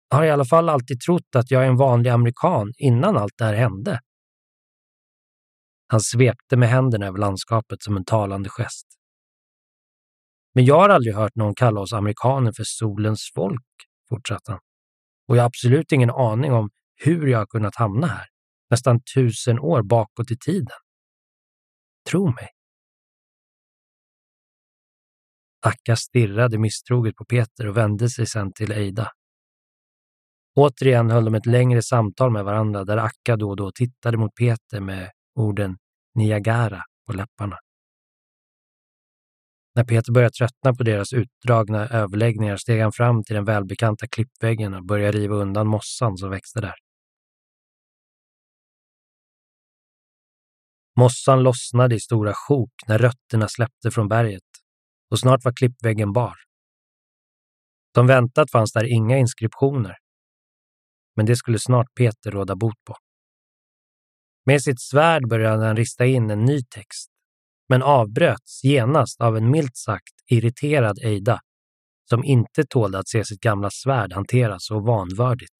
har 0.10 0.24
i 0.24 0.30
alla 0.30 0.46
fall 0.46 0.70
alltid 0.70 1.00
trott 1.00 1.36
att 1.36 1.52
jag 1.52 1.64
är 1.64 1.68
en 1.68 1.78
vanlig 1.78 2.10
amerikan 2.10 2.74
innan 2.78 3.18
allt 3.18 3.34
det 3.38 3.46
här 3.46 3.54
hände. 3.54 4.00
Han 5.88 6.02
svepte 6.02 6.58
med 6.58 6.70
händerna 6.70 7.06
över 7.06 7.20
landskapet 7.20 7.84
som 7.84 7.98
en 7.98 8.06
talande 8.06 8.50
gest. 8.50 8.88
Men 10.56 10.66
jag 10.66 10.80
har 10.80 10.90
aldrig 10.90 11.16
hört 11.16 11.36
någon 11.36 11.56
kalla 11.56 11.82
oss 11.82 11.94
amerikaner 11.94 12.52
för 12.52 12.64
solens 12.66 13.32
folk, 13.36 13.66
fortsatte 14.10 14.52
han. 14.52 14.60
Och 15.28 15.38
jag 15.38 15.42
har 15.42 15.48
absolut 15.48 15.92
ingen 15.92 16.10
aning 16.10 16.54
om 16.54 16.70
hur 16.96 17.28
jag 17.28 17.40
har 17.40 17.46
kunnat 17.46 17.76
hamna 17.76 18.08
här, 18.08 18.26
nästan 18.70 19.00
tusen 19.16 19.60
år 19.60 19.84
bakåt 19.84 20.32
i 20.32 20.38
tiden. 20.38 20.78
Tro 22.10 22.26
mig. 22.26 22.50
Akka 25.66 25.96
stirrade 25.96 26.58
misstroget 26.58 27.16
på 27.16 27.26
Peter 27.26 27.68
och 27.68 27.78
vände 27.78 28.10
sig 28.10 28.26
sedan 28.26 28.54
till 28.54 28.72
Eida. 28.72 29.12
Återigen 30.56 31.10
höll 31.10 31.26
de 31.26 31.36
ett 31.36 31.46
längre 31.46 31.82
samtal 31.82 32.32
med 32.32 32.46
varandra 32.46 32.84
där 32.84 32.98
Akka 32.98 33.36
då 33.36 33.50
och 33.50 33.56
då 33.56 33.72
tittade 33.72 34.18
mot 34.18 34.36
Peter 34.36 34.80
med 34.80 35.12
orden 35.36 35.78
Niagara 36.16 36.82
på 37.08 37.14
läpparna. 37.14 37.58
När 39.76 39.84
Peter 39.84 40.12
började 40.12 40.34
tröttna 40.34 40.74
på 40.74 40.84
deras 40.84 41.14
utdragna 41.14 41.88
överläggningar 41.88 42.58
steg 42.58 42.82
han 42.82 42.92
fram 42.92 43.24
till 43.24 43.36
den 43.36 43.46
välbekanta 43.46 44.08
klippväggen 44.08 44.74
och 44.74 44.86
började 44.86 45.18
riva 45.18 45.36
undan 45.36 45.68
mossan 45.68 46.18
som 46.18 46.30
växte 46.30 46.62
där. 46.62 46.83
Mossan 50.96 51.44
lossnade 51.44 51.96
i 51.96 52.00
stora 52.00 52.34
sjok 52.34 52.74
när 52.88 52.98
rötterna 52.98 53.48
släppte 53.48 53.92
från 53.92 54.08
berget 54.08 54.44
och 55.12 55.20
snart 55.20 55.46
var 55.46 55.54
klippväggen 55.54 56.14
bar. 56.14 56.36
Som 57.96 58.08
väntat 58.08 58.52
fanns 58.52 58.72
där 58.72 58.84
inga 58.84 59.18
inskriptioner. 59.18 59.98
Men 61.16 61.26
det 61.26 61.36
skulle 61.36 61.60
snart 61.60 61.88
Peter 61.96 62.32
råda 62.32 62.56
bot 62.56 62.84
på. 62.88 62.96
Med 64.46 64.62
sitt 64.62 64.82
svärd 64.82 65.28
började 65.30 65.66
han 65.66 65.76
rista 65.76 66.06
in 66.06 66.30
en 66.30 66.46
ny 66.46 66.64
text, 66.64 67.10
men 67.70 67.84
avbröts 67.84 68.64
genast 68.64 69.22
av 69.22 69.38
en 69.38 69.52
milt 69.52 69.78
sagt 69.78 70.14
irriterad 70.32 71.00
Eida, 71.04 71.40
som 72.10 72.24
inte 72.24 72.64
tålde 72.70 73.00
att 73.00 73.08
se 73.08 73.26
sitt 73.26 73.40
gamla 73.40 73.70
svärd 73.70 74.14
hanteras 74.14 74.66
så 74.66 74.80
vanvördigt. 74.80 75.56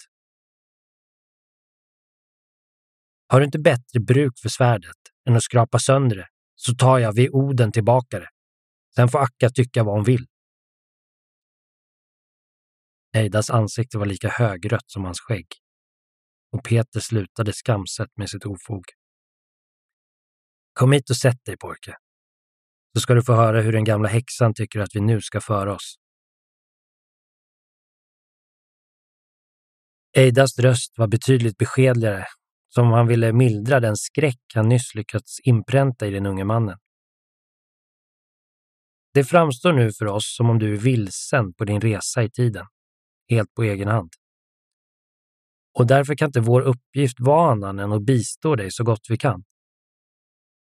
Har 3.28 3.40
du 3.40 3.46
inte 3.46 3.60
bättre 3.60 4.00
bruk 4.00 4.34
för 4.42 4.50
svärdet 4.50 5.13
än 5.30 5.36
att 5.36 5.44
skrapa 5.44 5.80
sönder 5.80 6.16
det, 6.16 6.28
så 6.56 6.76
tar 6.76 7.00
jag 7.00 7.14
vid 7.14 7.30
oden 7.34 7.72
tillbaka 7.72 8.20
det. 8.20 8.30
Sen 8.96 9.10
får 9.10 9.20
Akka 9.20 9.50
tycka 9.50 9.84
vad 9.84 9.96
hon 9.96 10.04
vill. 10.04 10.26
Eidas 13.16 13.50
ansikte 13.50 13.98
var 13.98 14.06
lika 14.06 14.30
högrött 14.30 14.92
som 14.92 15.04
hans 15.04 15.20
skägg 15.20 15.48
och 16.54 16.64
Peter 16.64 17.00
slutade 17.00 17.54
skamset 17.54 18.10
med 18.16 18.30
sitt 18.30 18.46
ofog. 18.46 18.84
Kom 20.74 20.92
hit 20.92 21.10
och 21.10 21.18
sätt 21.18 21.46
dig 21.46 21.58
pojke, 21.58 21.96
så 22.94 23.02
ska 23.02 23.14
du 23.14 23.24
få 23.24 23.34
höra 23.34 23.62
hur 23.62 23.72
den 23.72 23.84
gamla 23.84 24.10
häxan 24.10 24.54
tycker 24.54 24.80
att 24.80 24.96
vi 24.96 25.00
nu 25.00 25.22
ska 25.22 25.42
föra 25.42 25.76
oss. 25.76 25.96
Eidas 30.18 30.60
röst 30.60 30.98
var 30.98 31.08
betydligt 31.08 31.58
beskedligare, 31.58 32.26
som 32.76 32.88
om 32.88 32.94
han 32.94 33.08
ville 33.08 33.34
mildra 33.34 33.80
den 33.80 33.96
skräck 33.98 34.42
han 34.54 34.70
nyss 34.70 34.96
lyckats 34.96 35.40
inpränta 35.40 36.08
i 36.08 36.12
den 36.12 36.26
unge 36.26 36.44
mannen. 36.44 36.78
Det 39.14 39.24
framstår 39.24 39.74
nu 39.74 39.92
för 39.92 40.06
oss 40.06 40.36
som 40.36 40.50
om 40.50 40.60
du 40.60 40.74
är 40.74 40.78
vilsen 40.78 41.54
på 41.54 41.66
din 41.66 41.82
resa 41.82 42.24
i 42.24 42.30
tiden, 42.30 42.66
helt 43.30 43.54
på 43.54 43.64
egen 43.64 43.88
hand. 43.88 44.10
Och 45.80 45.88
därför 45.88 46.16
kan 46.16 46.26
inte 46.26 46.40
vår 46.40 46.62
uppgift 46.62 47.20
vara 47.20 47.52
annan 47.52 47.80
än 47.80 47.92
att 47.92 48.06
bistå 48.06 48.56
dig 48.56 48.72
så 48.72 48.84
gott 48.84 49.06
vi 49.10 49.18
kan. 49.18 49.44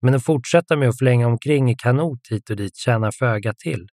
Men 0.02 0.14
att 0.14 0.24
fortsätta 0.24 0.76
med 0.76 0.88
att 0.88 0.98
flänga 0.98 1.26
omkring 1.26 1.70
i 1.70 1.76
kanot 1.76 2.20
hit 2.30 2.50
och 2.50 2.56
dit 2.56 2.76
tjänar 2.76 3.10
föga 3.10 3.54
till. 3.54 3.86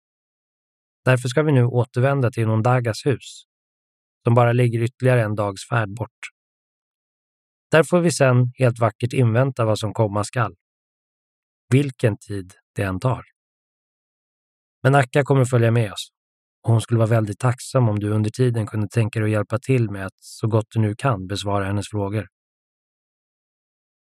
Därför 1.04 1.28
ska 1.28 1.42
vi 1.42 1.52
nu 1.52 1.64
återvända 1.64 2.30
till 2.30 2.46
Nondagas 2.46 3.06
hus, 3.06 3.42
som 4.24 4.34
bara 4.34 4.52
ligger 4.52 4.82
ytterligare 4.82 5.22
en 5.22 5.34
dags 5.34 5.68
färd 5.68 5.94
bort. 5.94 6.39
Där 7.70 7.82
får 7.82 8.00
vi 8.00 8.10
sen 8.10 8.52
helt 8.58 8.78
vackert 8.78 9.12
invänta 9.12 9.64
vad 9.64 9.78
som 9.78 9.92
komma 9.92 10.24
skall. 10.24 10.54
Vilken 11.68 12.16
tid 12.16 12.54
det 12.74 12.82
än 12.82 13.00
tar. 13.00 13.24
Men 14.82 14.94
Akka 14.94 15.24
kommer 15.24 15.44
följa 15.44 15.70
med 15.70 15.92
oss 15.92 16.08
och 16.62 16.72
hon 16.72 16.80
skulle 16.80 16.98
vara 16.98 17.08
väldigt 17.08 17.38
tacksam 17.38 17.88
om 17.88 17.98
du 17.98 18.10
under 18.10 18.30
tiden 18.30 18.66
kunde 18.66 18.88
tänka 18.88 19.20
dig 19.20 19.26
att 19.26 19.32
hjälpa 19.32 19.58
till 19.58 19.90
med 19.90 20.06
att 20.06 20.16
så 20.20 20.46
gott 20.48 20.66
du 20.70 20.80
nu 20.80 20.94
kan 20.94 21.26
besvara 21.26 21.64
hennes 21.64 21.88
frågor. 21.88 22.28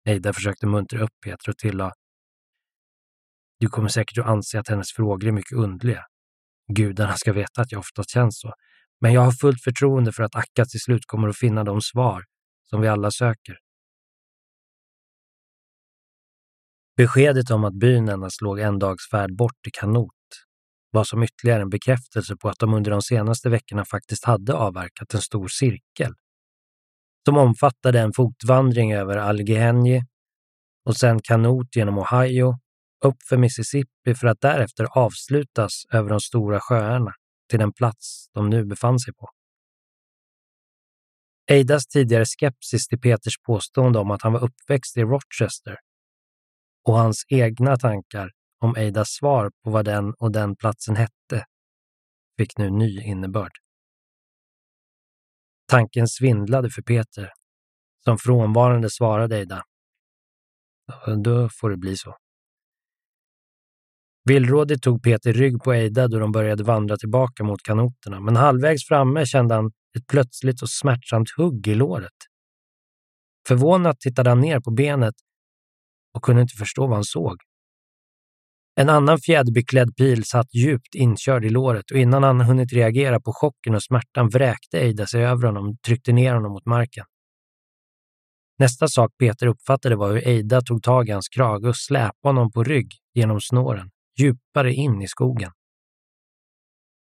Eida 0.09 0.33
försökte 0.33 0.67
muntra 0.67 1.05
upp 1.05 1.21
Peter 1.25 1.51
och 1.51 1.59
tillade 1.59 1.93
Du 3.61 3.69
kommer 3.69 3.89
säkert 3.89 4.19
att 4.19 4.27
anse 4.27 4.61
att 4.61 4.69
hennes 4.69 4.93
frågor 4.93 5.29
är 5.29 5.33
mycket 5.33 5.59
undliga. 5.59 6.05
Gudarna 6.73 7.13
ska 7.13 7.33
veta 7.33 7.63
att 7.63 7.73
jag 7.73 7.79
oftast 7.79 8.11
känns 8.11 8.41
så, 8.41 8.53
men 9.01 9.13
jag 9.13 9.21
har 9.21 9.33
fullt 9.33 9.63
förtroende 9.63 10.13
för 10.13 10.23
att 10.23 10.37
Akka 10.37 10.65
till 10.65 10.81
slut 10.81 11.07
kommer 11.07 11.29
att 11.29 11.39
finna 11.39 11.65
de 11.65 11.81
svar 11.81 12.25
som 12.73 12.81
vi 12.81 12.89
alla 12.89 13.11
söker. 13.11 13.59
Beskedet 16.97 17.51
om 17.51 17.65
att 17.65 17.75
byn 17.75 18.09
endast 18.09 18.43
låg 18.43 18.59
en 18.61 18.79
dags 18.79 19.11
färd 19.11 19.37
bort 19.37 19.67
i 19.69 19.71
kanot 19.71 20.15
var 20.91 21.05
som 21.05 21.23
ytterligare 21.23 21.63
en 21.63 21.71
bekräftelse 21.71 22.37
på 22.37 22.49
att 22.49 22.59
de 22.59 22.75
under 22.75 22.91
de 22.91 23.03
senaste 23.03 23.49
veckorna 23.49 23.85
faktiskt 23.85 24.25
hade 24.25 24.55
avverkat 24.55 25.15
en 25.15 25.21
stor 25.21 25.49
cirkel 25.49 26.15
som 27.25 27.37
omfattade 27.37 28.01
en 28.01 28.13
fotvandring 28.13 28.93
över 28.93 29.17
Allegheny 29.17 30.03
och 30.85 30.97
sen 30.97 31.21
kanot 31.23 31.77
genom 31.77 31.99
Ohio 31.99 32.59
upp 33.05 33.23
för 33.29 33.37
Mississippi 33.37 34.15
för 34.15 34.27
att 34.27 34.41
därefter 34.41 34.87
avslutas 34.99 35.73
över 35.93 36.09
de 36.09 36.21
stora 36.21 36.61
sjöarna 36.61 37.13
till 37.51 37.59
den 37.59 37.73
plats 37.73 38.31
de 38.35 38.51
nu 38.51 38.65
befann 38.65 38.99
sig 38.99 39.15
på. 39.15 39.29
Eidas 41.51 41.87
tidigare 41.87 42.25
skepsis 42.25 42.87
till 42.87 43.01
Peters 43.01 43.39
påstående 43.47 43.99
om 43.99 44.11
att 44.11 44.23
han 44.23 44.33
var 44.33 44.45
uppväxt 44.45 44.97
i 44.97 45.01
Rochester 45.01 45.77
och 46.85 46.95
hans 46.95 47.25
egna 47.29 47.77
tankar 47.77 48.31
om 48.61 48.77
Eidas 48.77 49.09
svar 49.09 49.51
på 49.65 49.71
vad 49.71 49.85
den 49.85 50.15
och 50.19 50.33
den 50.33 50.57
platsen 50.57 50.97
hette 50.97 51.47
fick 52.39 52.59
nu 52.59 52.71
ny 52.71 53.01
innebörd. 53.03 53.53
Tanken 55.69 56.09
svindlade 56.09 56.71
för 56.71 56.83
Peter. 56.83 57.31
Som 58.05 58.19
frånvarande 58.19 58.91
svarade 58.91 59.39
Eida. 59.39 59.63
Då 61.25 61.49
får 61.61 61.71
det 61.71 61.77
bli 61.77 61.97
så. 61.97 62.17
Villrådigt 64.25 64.83
tog 64.83 65.03
Peter 65.03 65.33
rygg 65.33 65.63
på 65.63 65.73
Eida 65.73 66.09
då 66.09 66.19
de 66.19 66.33
började 66.33 66.65
vandra 66.65 66.97
tillbaka 66.97 67.45
mot 67.45 67.63
kanoterna, 67.63 68.21
men 68.21 68.37
halvvägs 68.37 68.89
framme 68.89 69.27
kände 69.27 69.55
han 69.55 69.71
ett 69.99 70.07
plötsligt 70.07 70.63
och 70.63 70.71
smärtsamt 70.71 71.31
hugg 71.37 71.69
i 71.69 71.75
låret. 71.75 72.13
Förvånat 73.49 74.01
tittade 74.01 74.31
han 74.31 74.41
ner 74.41 74.61
på 74.61 74.71
benet 74.71 75.15
och 76.15 76.23
kunde 76.23 76.43
inte 76.43 76.57
förstå 76.57 76.87
vad 76.87 76.97
han 76.97 77.05
såg. 77.05 77.37
En 78.75 78.89
annan 78.89 79.19
fjäderbeklädd 79.19 79.97
pil 79.97 80.25
satt 80.25 80.55
djupt 80.55 80.95
inkörd 80.95 81.45
i 81.45 81.49
låret 81.49 81.91
och 81.91 81.97
innan 81.99 82.23
han 82.23 82.41
hunnit 82.41 82.73
reagera 82.73 83.21
på 83.21 83.33
chocken 83.33 83.75
och 83.75 83.83
smärtan 83.83 84.29
vräkte 84.29 84.79
Eida 84.79 85.07
sig 85.07 85.25
över 85.25 85.47
honom 85.47 85.69
och 85.69 85.83
tryckte 85.87 86.13
ner 86.13 86.35
honom 86.35 86.53
mot 86.53 86.67
marken. 86.67 87.05
Nästa 88.59 88.89
sak 88.89 89.13
Peter 89.19 89.47
uppfattade 89.47 89.97
var 89.97 90.13
hur 90.13 90.29
Eida 90.29 90.61
tog 90.61 90.83
tag 90.83 91.09
i 91.09 91.13
hans 91.13 91.29
krage 91.29 91.65
och 91.65 91.77
släpade 91.77 92.15
honom 92.23 92.53
på 92.53 92.65
rygg 92.65 92.93
genom 93.15 93.41
snåren, 93.41 93.91
djupare 94.19 94.73
in 94.73 95.03
i 95.03 95.09
skogen. 95.09 95.51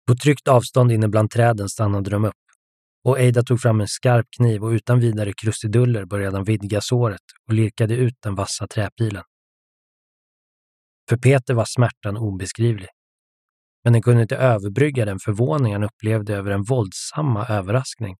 På 0.07 0.15
tryggt 0.15 0.47
avstånd 0.47 0.91
inne 0.91 1.07
bland 1.07 1.31
träden 1.31 1.69
stannade 1.69 2.09
de 2.09 2.25
upp 2.25 2.44
och 3.05 3.19
Eida 3.19 3.43
tog 3.43 3.61
fram 3.61 3.81
en 3.81 3.87
skarp 3.87 4.25
kniv 4.37 4.63
och 4.63 4.69
utan 4.69 4.99
vidare 4.99 5.33
krusiduller 5.33 6.05
började 6.05 6.37
han 6.37 6.43
vidga 6.43 6.81
såret 6.81 7.21
och 7.47 7.53
lirkade 7.53 7.95
ut 7.95 8.17
den 8.19 8.35
vassa 8.35 8.67
träpilen. 8.67 9.23
För 11.09 11.17
Peter 11.17 11.53
var 11.53 11.65
smärtan 11.65 12.17
obeskrivlig. 12.17 12.89
Men 13.83 13.93
den 13.93 14.01
kunde 14.01 14.21
inte 14.21 14.35
överbrygga 14.35 15.05
den 15.05 15.19
förvåning 15.19 15.73
han 15.73 15.83
upplevde 15.83 16.35
över 16.35 16.49
den 16.49 16.63
våldsamma 16.63 17.45
överraskning. 17.45 18.15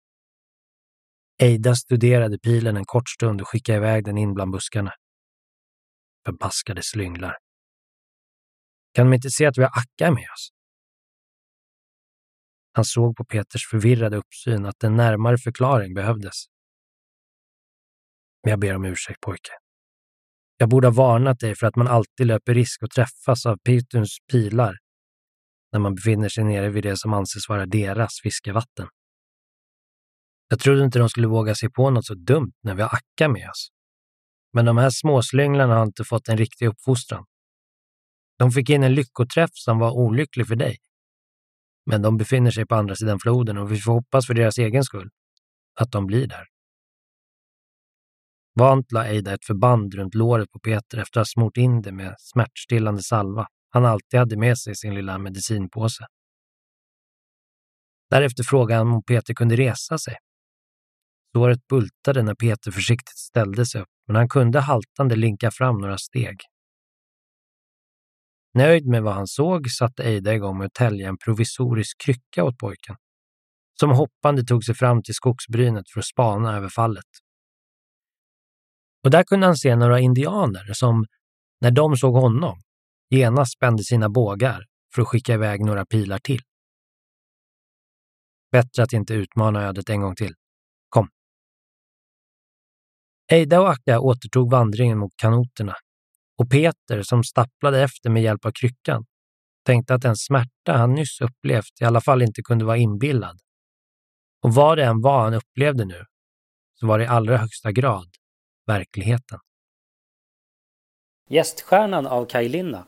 Eida 1.41 1.75
studerade 1.75 2.39
pilen 2.39 2.77
en 2.77 2.85
kort 2.85 3.09
stund 3.09 3.41
och 3.41 3.47
skickade 3.47 3.77
iväg 3.77 4.05
den 4.05 4.17
in 4.17 4.33
bland 4.33 4.51
buskarna. 4.51 4.91
Förbaskade 6.25 6.81
slynglar. 6.83 7.37
Kan 8.93 9.09
de 9.09 9.15
inte 9.15 9.29
se 9.29 9.45
att 9.45 9.57
vi 9.57 9.61
har 9.61 9.69
Akka 9.69 10.11
med 10.11 10.27
oss? 10.33 10.54
Han 12.75 12.85
såg 12.85 13.15
på 13.15 13.25
Peters 13.25 13.67
förvirrade 13.69 14.17
uppsyn 14.17 14.65
att 14.65 14.83
en 14.83 14.95
närmare 14.95 15.37
förklaring 15.37 15.93
behövdes. 15.93 16.45
Men 18.43 18.49
jag 18.49 18.59
ber 18.59 18.75
om 18.75 18.85
ursäkt 18.85 19.21
pojke. 19.21 19.51
Jag 20.57 20.69
borde 20.69 20.87
ha 20.87 20.93
varnat 20.93 21.39
dig 21.39 21.55
för 21.55 21.67
att 21.67 21.75
man 21.75 21.87
alltid 21.87 22.27
löper 22.27 22.53
risk 22.53 22.83
att 22.83 22.91
träffas 22.91 23.45
av 23.45 23.57
Pythuns 23.57 24.17
pilar 24.31 24.77
när 25.71 25.79
man 25.79 25.95
befinner 25.95 26.29
sig 26.29 26.43
nere 26.43 26.69
vid 26.69 26.83
det 26.83 26.97
som 26.97 27.13
anses 27.13 27.49
vara 27.49 27.65
deras 27.65 28.19
fiskevatten. 28.23 28.87
Jag 30.47 30.59
trodde 30.59 30.83
inte 30.83 30.99
de 30.99 31.09
skulle 31.09 31.27
våga 31.27 31.55
sig 31.55 31.71
på 31.71 31.89
något 31.89 32.05
så 32.05 32.13
dumt 32.13 32.53
när 32.63 32.75
vi 32.75 32.81
har 32.81 32.89
Akka 32.89 33.27
med 33.27 33.49
oss. 33.49 33.69
Men 34.53 34.65
de 34.65 34.77
här 34.77 34.89
småslynglarna 34.89 35.75
har 35.75 35.83
inte 35.83 36.03
fått 36.03 36.27
en 36.27 36.37
riktig 36.37 36.67
uppfostran. 36.67 37.25
De 38.37 38.51
fick 38.51 38.69
in 38.69 38.83
en 38.83 38.93
lyckoträff 38.93 39.51
som 39.53 39.79
var 39.79 39.91
olycklig 39.91 40.47
för 40.47 40.55
dig. 40.55 40.77
Men 41.85 42.01
de 42.01 42.17
befinner 42.17 42.51
sig 42.51 42.65
på 42.65 42.75
andra 42.75 42.95
sidan 42.95 43.19
floden 43.19 43.57
och 43.57 43.71
vi 43.71 43.77
får 43.77 43.91
hoppas 43.91 44.27
för 44.27 44.33
deras 44.33 44.57
egen 44.57 44.83
skull 44.83 45.09
att 45.79 45.91
de 45.91 46.05
blir 46.05 46.27
där. 46.27 46.45
Vant 48.59 48.91
la 48.91 49.07
Eida 49.07 49.33
ett 49.33 49.45
förband 49.45 49.93
runt 49.93 50.15
låret 50.15 50.51
på 50.51 50.59
Peter 50.59 50.97
efter 50.97 51.19
att 51.19 51.27
ha 51.27 51.33
smort 51.33 51.57
in 51.57 51.81
det 51.81 51.91
med 51.91 52.15
smärtstillande 52.19 53.03
salva 53.03 53.47
han 53.69 53.85
alltid 53.85 54.19
hade 54.19 54.37
med 54.37 54.57
sig 54.57 54.73
i 54.73 54.75
sin 54.75 54.95
lilla 54.95 55.17
medicinpåse. 55.17 56.05
Därefter 58.09 58.43
frågade 58.43 58.77
han 58.77 58.93
om 58.93 59.03
Peter 59.03 59.33
kunde 59.33 59.55
resa 59.55 59.97
sig. 59.97 60.17
Såret 61.35 61.67
bultade 61.67 62.23
när 62.23 62.35
Peter 62.35 62.71
försiktigt 62.71 63.17
ställde 63.17 63.65
sig 63.65 63.81
upp, 63.81 63.89
men 64.07 64.15
han 64.15 64.29
kunde 64.29 64.59
haltande 64.59 65.15
linka 65.15 65.51
fram 65.51 65.77
några 65.77 65.97
steg. 65.97 66.37
Nöjd 68.57 68.87
med 68.87 69.03
vad 69.03 69.13
han 69.13 69.27
såg 69.27 69.71
satte 69.71 70.03
Eida 70.03 70.33
igång 70.33 70.57
med 70.57 70.65
att 70.65 70.73
tälja 70.73 71.09
en 71.09 71.17
provisorisk 71.17 72.01
krycka 72.01 72.43
åt 72.43 72.57
pojken, 72.57 72.95
som 73.79 73.89
hoppande 73.91 74.43
tog 74.43 74.63
sig 74.63 74.75
fram 74.75 75.03
till 75.03 75.13
skogsbrynet 75.13 75.89
för 75.93 75.99
att 75.99 76.05
spana 76.05 76.57
över 76.57 76.69
fallet. 76.69 77.05
Och 79.03 79.11
där 79.11 79.23
kunde 79.23 79.45
han 79.45 79.57
se 79.57 79.75
några 79.75 79.99
indianer 79.99 80.73
som, 80.73 81.05
när 81.61 81.71
de 81.71 81.97
såg 81.97 82.15
honom, 82.15 82.61
genast 83.09 83.53
spände 83.53 83.83
sina 83.83 84.09
bågar 84.09 84.65
för 84.95 85.01
att 85.01 85.07
skicka 85.07 85.33
iväg 85.33 85.65
några 85.65 85.85
pilar 85.85 86.19
till. 86.19 86.41
Bättre 88.51 88.83
att 88.83 88.93
inte 88.93 89.13
utmana 89.13 89.63
ödet 89.63 89.89
en 89.89 90.01
gång 90.01 90.15
till. 90.15 90.33
Kom. 90.89 91.09
Eida 93.31 93.61
och 93.61 93.69
Akka 93.69 93.99
återtog 93.99 94.51
vandringen 94.51 94.97
mot 94.97 95.11
kanoterna 95.15 95.75
och 96.37 96.49
Peter, 96.51 97.03
som 97.03 97.23
stapplade 97.23 97.83
efter 97.83 98.09
med 98.09 98.23
hjälp 98.23 98.45
av 98.45 98.51
kryckan, 98.51 99.05
tänkte 99.65 99.93
att 99.93 100.01
den 100.01 100.15
smärta 100.15 100.73
han 100.73 100.93
nyss 100.93 101.21
upplevt 101.21 101.81
i 101.81 101.85
alla 101.85 102.01
fall 102.01 102.21
inte 102.21 102.41
kunde 102.41 102.65
vara 102.65 102.77
inbillad. 102.77 103.39
Och 104.43 104.53
vad 104.53 104.77
det 104.77 104.85
än 104.85 105.01
var 105.01 105.23
han 105.23 105.33
upplevde 105.33 105.85
nu, 105.85 106.05
så 106.79 106.87
var 106.87 106.97
det 106.99 107.03
i 107.03 107.07
allra 107.07 107.37
högsta 107.37 107.71
grad 107.71 108.07
verkligheten. 108.67 109.39
Gäststjärnan 111.29 112.07
av 112.07 112.25
Kaj 112.25 112.49
Linna 112.49 112.85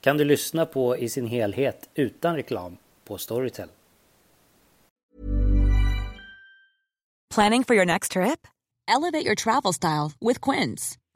kan 0.00 0.16
du 0.16 0.24
lyssna 0.24 0.66
på 0.66 0.96
i 0.96 1.08
sin 1.08 1.26
helhet 1.26 1.90
utan 1.94 2.36
reklam 2.36 2.76
på 3.04 3.18
Storytel. 3.18 3.68
Planning 7.34 7.64
for 7.64 7.76
your 7.76 7.86
next 7.86 8.12
trip? 8.12 8.46
Elevate 8.88 9.24
your 9.24 9.34
travel 9.34 9.72
style 9.72 10.12
with 10.20 10.40
Quince. 10.40 10.99